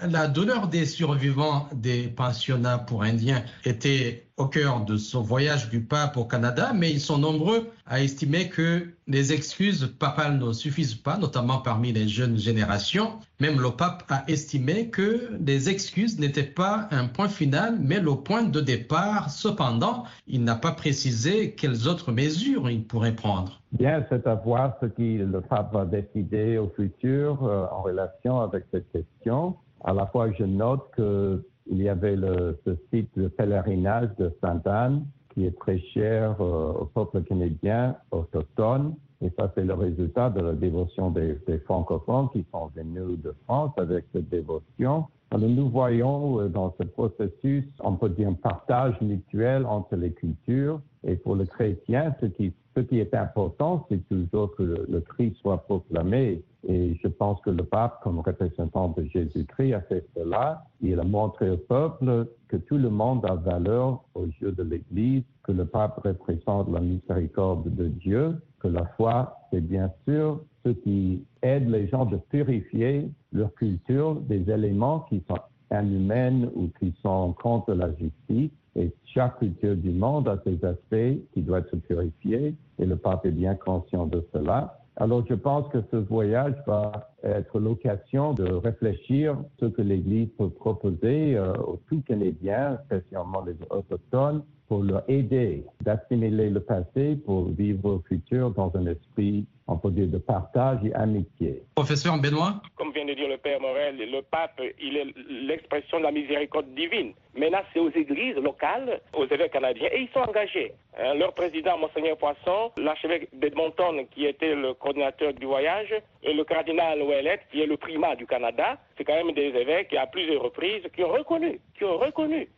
la 0.02 0.26
douleur 0.26 0.68
des 0.68 0.86
survivants 0.86 1.68
des 1.74 2.08
pensionnats 2.08 2.78
pour 2.78 3.02
Indiens 3.02 3.44
était 3.66 4.26
au 4.38 4.46
cœur 4.46 4.86
de 4.86 4.96
son 4.96 5.20
voyage 5.20 5.68
du 5.68 5.82
pape 5.82 6.16
au 6.16 6.24
Canada, 6.24 6.72
mais 6.74 6.90
ils 6.90 7.00
sont 7.00 7.18
nombreux 7.18 7.70
à 7.86 8.00
estimer 8.00 8.48
que 8.48 8.88
les 9.06 9.32
excuses 9.32 9.94
papales 9.98 10.38
ne 10.38 10.52
suffisent 10.52 10.94
pas, 10.94 11.18
notamment 11.18 11.58
parmi 11.58 11.92
les 11.92 12.08
jeunes 12.08 12.38
générations. 12.38 13.18
Même 13.40 13.60
le 13.60 13.70
pape 13.70 14.04
a 14.08 14.24
estimé 14.26 14.88
que 14.88 15.30
les 15.38 15.68
excuses 15.68 16.18
n'étaient 16.18 16.42
pas 16.42 16.88
un 16.90 17.06
point 17.06 17.28
final, 17.28 17.76
mais 17.80 18.00
le 18.00 18.14
point 18.14 18.42
de 18.42 18.60
départ. 18.60 19.30
Cependant, 19.30 20.04
il 20.26 20.44
n'a 20.44 20.54
pas 20.54 20.72
précisé 20.72 21.52
quelles 21.52 21.86
autres 21.86 22.10
mesures 22.10 22.70
il 22.70 22.84
pourrait 22.84 23.14
prendre. 23.14 23.60
Bien, 23.72 24.04
c'est 24.08 24.26
à 24.26 24.34
voir 24.34 24.76
ce 24.80 24.86
que 24.86 25.02
le 25.02 25.40
pape 25.40 25.72
va 25.74 25.84
décider 25.84 26.56
au 26.58 26.72
futur 26.74 27.44
euh, 27.44 27.66
en 27.70 27.82
relation 27.82 28.40
avec 28.40 28.64
cette 28.72 28.90
question. 28.92 29.56
À 29.82 29.92
la 29.92 30.06
fois, 30.06 30.30
je 30.32 30.44
note 30.44 30.90
qu'il 30.96 31.82
y 31.82 31.88
avait 31.88 32.16
ce 32.64 32.76
site 32.92 33.10
de 33.16 33.28
pèlerinage 33.28 34.08
de 34.18 34.32
Sainte-Anne 34.40 35.04
qui 35.34 35.44
est 35.46 35.58
très 35.58 35.78
cher 35.78 36.40
au 36.40 36.86
peuple 36.94 37.22
canadien 37.22 37.96
autochtone. 38.10 38.94
Et 39.20 39.30
ça, 39.38 39.50
c'est 39.54 39.64
le 39.64 39.74
résultat 39.74 40.30
de 40.30 40.40
la 40.40 40.52
dévotion 40.52 41.10
des, 41.10 41.38
francophones 41.64 42.28
qui 42.32 42.44
sont 42.52 42.70
venus 42.74 43.18
de 43.22 43.34
France 43.44 43.72
avec 43.76 44.04
cette 44.12 44.28
dévotion. 44.28 45.06
Alors, 45.30 45.48
nous 45.48 45.68
voyons 45.68 46.48
dans 46.48 46.74
ce 46.78 46.84
processus, 46.84 47.64
on 47.80 47.94
peut 47.96 48.10
dire 48.10 48.28
un 48.28 48.34
partage 48.34 49.00
mutuel 49.00 49.66
entre 49.66 49.96
les 49.96 50.12
cultures. 50.12 50.80
Et 51.06 51.16
pour 51.16 51.36
le 51.36 51.44
chrétien, 51.44 52.14
ce 52.20 52.26
qui, 52.26 52.54
est 52.98 53.14
important, 53.14 53.86
c'est 53.88 54.08
toujours 54.08 54.54
que 54.56 54.62
le, 54.62 54.86
le 54.88 55.00
Christ 55.00 55.36
soit 55.42 55.58
proclamé. 55.58 56.42
Et 56.66 56.98
je 57.02 57.08
pense 57.08 57.40
que 57.42 57.50
le 57.50 57.62
pape, 57.62 58.02
comme 58.02 58.20
représentant 58.20 58.88
de 58.88 59.04
Jésus-Christ, 59.04 59.74
a 59.74 59.80
fait 59.82 60.06
cela. 60.16 60.64
Il 60.80 60.98
a 60.98 61.04
montré 61.04 61.50
au 61.50 61.58
peuple 61.58 62.26
que 62.48 62.56
tout 62.56 62.78
le 62.78 62.88
monde 62.88 63.24
a 63.26 63.34
valeur 63.34 64.02
aux 64.14 64.26
yeux 64.40 64.52
de 64.52 64.62
l'Église, 64.62 65.24
que 65.42 65.52
le 65.52 65.66
pape 65.66 66.00
représente 66.04 66.70
la 66.70 66.80
miséricorde 66.80 67.74
de 67.74 67.88
Dieu, 67.88 68.36
que 68.60 68.68
la 68.68 68.86
foi, 68.96 69.36
c'est 69.52 69.60
bien 69.60 69.92
sûr 70.08 70.40
ce 70.64 70.70
qui 70.70 71.22
aide 71.42 71.68
les 71.68 71.86
gens 71.88 72.06
de 72.06 72.16
purifier 72.16 73.10
leur 73.32 73.52
culture 73.54 74.14
des 74.22 74.50
éléments 74.50 75.00
qui 75.10 75.22
sont 75.28 75.38
inhumains 75.70 76.48
ou 76.54 76.70
qui 76.78 76.94
sont 77.02 77.34
contre 77.34 77.74
la 77.74 77.90
justice. 77.94 78.50
Et 78.76 78.92
chaque 79.04 79.38
culture 79.38 79.76
du 79.76 79.90
monde 79.90 80.28
a 80.28 80.40
ses 80.44 80.64
aspects 80.64 81.20
qui 81.32 81.42
doivent 81.42 81.68
se 81.70 81.76
purifier 81.76 82.54
et 82.78 82.86
le 82.86 82.96
pape 82.96 83.24
est 83.26 83.30
bien 83.30 83.54
conscient 83.54 84.06
de 84.06 84.26
cela. 84.32 84.78
Alors, 84.96 85.24
je 85.28 85.34
pense 85.34 85.68
que 85.68 85.78
ce 85.90 85.96
voyage 85.96 86.54
va 86.66 87.10
être 87.24 87.58
l'occasion 87.58 88.32
de 88.32 88.44
réfléchir 88.44 89.36
ce 89.58 89.66
que 89.66 89.82
l'Église 89.82 90.28
peut 90.38 90.50
proposer 90.50 91.36
euh, 91.36 91.52
aux 91.54 91.80
tout 91.88 92.00
Canadiens, 92.06 92.78
spécialement 92.86 93.44
les 93.44 93.56
autochtones, 93.70 94.42
pour 94.68 94.82
leur 94.82 95.02
aider 95.08 95.64
d'assimiler 95.82 96.50
le 96.50 96.60
passé 96.60 97.16
pour 97.24 97.48
vivre 97.50 97.94
le 97.94 98.00
futur 98.08 98.50
dans 98.50 98.74
un 98.76 98.86
esprit, 98.86 99.44
on 99.66 99.76
peut 99.76 99.90
dire, 99.90 100.08
de 100.08 100.18
partage 100.18 100.78
et 100.84 100.94
amitié. 100.94 101.62
Professeur 101.74 102.18
Benoît? 102.18 102.60
Comme 102.76 102.92
vient 102.92 103.04
de 103.04 103.14
dire 103.14 103.28
le 103.28 103.36
Père 103.36 103.60
Morel, 103.60 103.96
le 103.96 104.22
pape, 104.22 104.60
il 104.80 104.96
est 104.96 105.06
l'expression 105.28 105.98
de 105.98 106.04
la 106.04 106.12
miséricorde 106.12 106.66
divine. 106.74 107.12
Maintenant, 107.36 107.62
c'est 107.72 107.80
aux 107.80 107.90
églises 107.90 108.36
locales, 108.36 109.00
aux 109.16 109.26
évêques 109.26 109.52
canadiens, 109.52 109.88
et 109.92 110.02
ils 110.02 110.08
sont 110.08 110.20
engagés. 110.20 110.72
Hein, 110.98 111.14
leur 111.14 111.34
président, 111.34 111.76
Monseigneur 111.78 112.16
Poisson, 112.16 112.70
l'archevêque 112.78 113.28
d'Edmonton, 113.32 114.06
qui 114.12 114.26
était 114.26 114.54
le 114.54 114.74
coordinateur 114.74 115.32
du 115.34 115.46
voyage, 115.46 115.92
et 116.22 116.32
le 116.32 116.44
cardinal 116.44 117.02
Ouellet, 117.02 117.40
qui 117.50 117.60
est 117.60 117.66
le 117.66 117.76
primat 117.76 118.14
du 118.16 118.26
Canada, 118.26 118.78
c'est 118.96 119.04
quand 119.04 119.14
même 119.14 119.34
des 119.34 119.48
évêques 119.48 119.88
qui, 119.88 119.96
à 119.96 120.06
plusieurs 120.06 120.42
reprises, 120.42 120.82
qui 120.94 121.02
ont 121.02 121.12
reconnu, 121.12 121.60
qui 121.76 121.84
ont 121.84 121.98
reconnu. 121.98 122.48